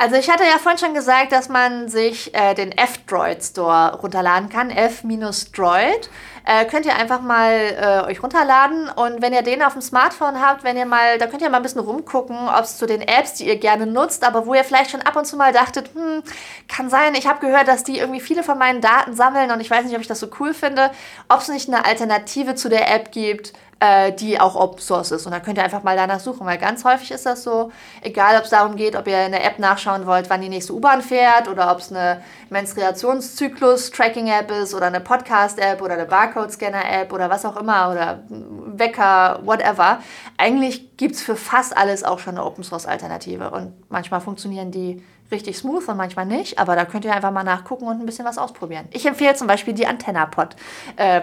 Also 0.00 0.14
ich 0.14 0.30
hatte 0.30 0.44
ja 0.44 0.58
vorhin 0.58 0.78
schon 0.78 0.94
gesagt, 0.94 1.32
dass 1.32 1.48
man 1.48 1.88
sich 1.88 2.32
äh, 2.32 2.54
den 2.54 2.70
F-Droid 2.70 3.42
Store 3.42 3.98
runterladen 4.00 4.48
kann, 4.48 4.70
F-Droid. 4.70 6.08
Äh, 6.44 6.64
könnt 6.66 6.86
ihr 6.86 6.96
einfach 6.96 7.20
mal 7.20 7.52
äh, 7.52 8.10
euch 8.10 8.22
runterladen 8.22 8.88
und 8.88 9.20
wenn 9.20 9.34
ihr 9.34 9.42
den 9.42 9.60
auf 9.60 9.74
dem 9.74 9.82
Smartphone 9.82 10.40
habt, 10.40 10.64
wenn 10.64 10.78
ihr 10.78 10.86
mal, 10.86 11.18
da 11.18 11.26
könnt 11.26 11.42
ihr 11.42 11.50
mal 11.50 11.58
ein 11.58 11.62
bisschen 11.62 11.82
rumgucken, 11.82 12.48
ob 12.48 12.60
es 12.60 12.78
zu 12.78 12.86
den 12.86 13.02
Apps, 13.02 13.34
die 13.34 13.46
ihr 13.46 13.56
gerne 13.56 13.86
nutzt, 13.86 14.24
aber 14.24 14.46
wo 14.46 14.54
ihr 14.54 14.64
vielleicht 14.64 14.92
schon 14.92 15.02
ab 15.02 15.16
und 15.16 15.26
zu 15.26 15.36
mal 15.36 15.52
dachtet, 15.52 15.90
hm, 15.94 16.22
kann 16.68 16.88
sein, 16.88 17.14
ich 17.16 17.26
habe 17.26 17.44
gehört, 17.44 17.68
dass 17.68 17.84
die 17.84 17.98
irgendwie 17.98 18.20
viele 18.20 18.42
von 18.42 18.56
meinen 18.56 18.80
Daten 18.80 19.14
sammeln 19.14 19.50
und 19.50 19.60
ich 19.60 19.70
weiß 19.70 19.84
nicht, 19.84 19.94
ob 19.94 20.00
ich 20.00 20.06
das 20.06 20.20
so 20.20 20.28
cool 20.40 20.54
finde, 20.54 20.90
ob 21.28 21.40
es 21.40 21.48
nicht 21.48 21.68
eine 21.68 21.84
Alternative 21.84 22.54
zu 22.54 22.70
der 22.70 22.94
App 22.94 23.12
gibt, 23.12 23.52
äh, 23.80 24.12
die 24.12 24.40
auch 24.40 24.56
Open 24.56 24.80
Source 24.80 25.12
ist. 25.12 25.26
Und 25.26 25.32
da 25.32 25.40
könnt 25.40 25.58
ihr 25.58 25.64
einfach 25.64 25.82
mal 25.82 25.96
danach 25.96 26.20
suchen, 26.20 26.46
weil 26.46 26.58
ganz 26.58 26.84
häufig 26.84 27.10
ist 27.10 27.26
das 27.26 27.42
so, 27.42 27.70
egal 28.02 28.36
ob 28.36 28.44
es 28.44 28.50
darum 28.50 28.76
geht, 28.76 28.96
ob 28.96 29.06
ihr 29.06 29.26
in 29.26 29.32
der 29.32 29.44
App 29.44 29.58
nachschauen 29.58 30.06
wollt, 30.06 30.30
wann 30.30 30.40
die 30.40 30.48
nächste 30.48 30.74
U-Bahn 30.74 31.02
fährt 31.02 31.48
oder 31.48 31.70
ob 31.70 31.78
es 31.78 31.92
eine 31.92 32.22
Menstruationszyklus-Tracking-App 32.50 34.50
ist 34.50 34.74
oder 34.74 34.86
eine 34.86 35.00
Podcast-App 35.00 35.80
oder 35.80 35.94
eine 35.94 36.06
Barcode-Scanner-App 36.06 37.12
oder 37.12 37.30
was 37.30 37.44
auch 37.44 37.56
immer 37.56 37.90
oder 37.90 38.22
Wecker, 38.28 39.40
whatever. 39.44 40.00
Eigentlich 40.36 40.96
gibt 40.96 41.14
es 41.14 41.22
für 41.22 41.36
fast 41.36 41.76
alles 41.76 42.04
auch 42.04 42.18
schon 42.18 42.36
eine 42.36 42.44
Open 42.44 42.64
Source-Alternative 42.64 43.50
und 43.50 43.72
manchmal 43.90 44.20
funktionieren 44.20 44.70
die 44.70 45.02
richtig 45.30 45.58
smooth 45.58 45.86
und 45.88 45.96
manchmal 45.96 46.26
nicht, 46.26 46.58
aber 46.58 46.74
da 46.74 46.86
könnt 46.86 47.04
ihr 47.04 47.14
einfach 47.14 47.30
mal 47.30 47.44
nachgucken 47.44 47.86
und 47.86 48.00
ein 48.00 48.06
bisschen 48.06 48.24
was 48.24 48.38
ausprobieren. 48.38 48.86
Ich 48.90 49.04
empfehle 49.04 49.34
zum 49.34 49.46
Beispiel 49.46 49.74
die 49.74 49.86
Antenna-Pod 49.86 50.56
äh, 50.96 51.20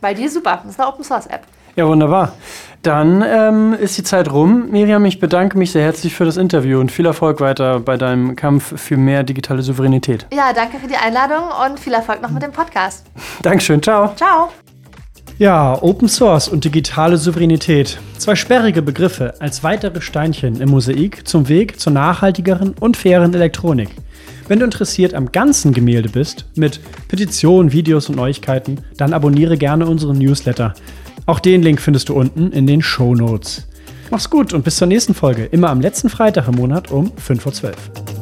weil 0.00 0.14
die 0.14 0.24
ist 0.24 0.34
super. 0.34 0.60
Das 0.62 0.72
ist 0.72 0.80
eine 0.80 0.88
Open 0.88 1.04
Source-App. 1.04 1.46
Ja, 1.80 1.88
wunderbar. 1.88 2.34
Dann 2.82 3.24
ähm, 3.26 3.72
ist 3.72 3.96
die 3.96 4.02
Zeit 4.02 4.30
rum. 4.30 4.70
Miriam, 4.70 5.02
ich 5.06 5.18
bedanke 5.18 5.56
mich 5.56 5.72
sehr 5.72 5.82
herzlich 5.82 6.14
für 6.14 6.26
das 6.26 6.36
Interview 6.36 6.78
und 6.78 6.92
viel 6.92 7.06
Erfolg 7.06 7.40
weiter 7.40 7.80
bei 7.80 7.96
deinem 7.96 8.36
Kampf 8.36 8.78
für 8.78 8.98
mehr 8.98 9.22
digitale 9.22 9.62
Souveränität. 9.62 10.26
Ja, 10.30 10.52
danke 10.52 10.78
für 10.78 10.88
die 10.88 10.96
Einladung 10.96 11.44
und 11.64 11.80
viel 11.80 11.94
Erfolg 11.94 12.20
noch 12.20 12.28
mit 12.28 12.42
dem 12.42 12.52
Podcast. 12.52 13.06
Dankeschön, 13.42 13.82
ciao. 13.82 14.14
Ciao. 14.14 14.50
Ja, 15.38 15.82
Open 15.82 16.06
Source 16.06 16.48
und 16.48 16.66
digitale 16.66 17.16
Souveränität. 17.16 17.98
Zwei 18.18 18.34
sperrige 18.34 18.82
Begriffe 18.82 19.32
als 19.40 19.64
weitere 19.64 20.02
Steinchen 20.02 20.60
im 20.60 20.68
Mosaik 20.68 21.26
zum 21.26 21.48
Weg 21.48 21.80
zur 21.80 21.94
nachhaltigeren 21.94 22.74
und 22.78 22.98
fairen 22.98 23.32
Elektronik. 23.32 23.88
Wenn 24.48 24.58
du 24.58 24.66
interessiert 24.66 25.14
am 25.14 25.32
ganzen 25.32 25.72
Gemälde 25.72 26.10
bist, 26.10 26.44
mit 26.56 26.80
Petitionen, 27.08 27.72
Videos 27.72 28.10
und 28.10 28.16
Neuigkeiten, 28.16 28.80
dann 28.98 29.14
abonniere 29.14 29.56
gerne 29.56 29.86
unseren 29.86 30.18
Newsletter. 30.18 30.74
Auch 31.30 31.38
den 31.38 31.62
Link 31.62 31.80
findest 31.80 32.08
du 32.08 32.14
unten 32.14 32.50
in 32.50 32.66
den 32.66 32.82
Show 32.82 33.14
Notes. 33.14 33.64
Mach's 34.10 34.30
gut 34.30 34.52
und 34.52 34.64
bis 34.64 34.74
zur 34.74 34.88
nächsten 34.88 35.14
Folge, 35.14 35.44
immer 35.44 35.70
am 35.70 35.80
letzten 35.80 36.10
Freitag 36.10 36.48
im 36.48 36.56
Monat 36.56 36.90
um 36.90 37.12
5.12 37.12 37.66
Uhr. 37.66 38.19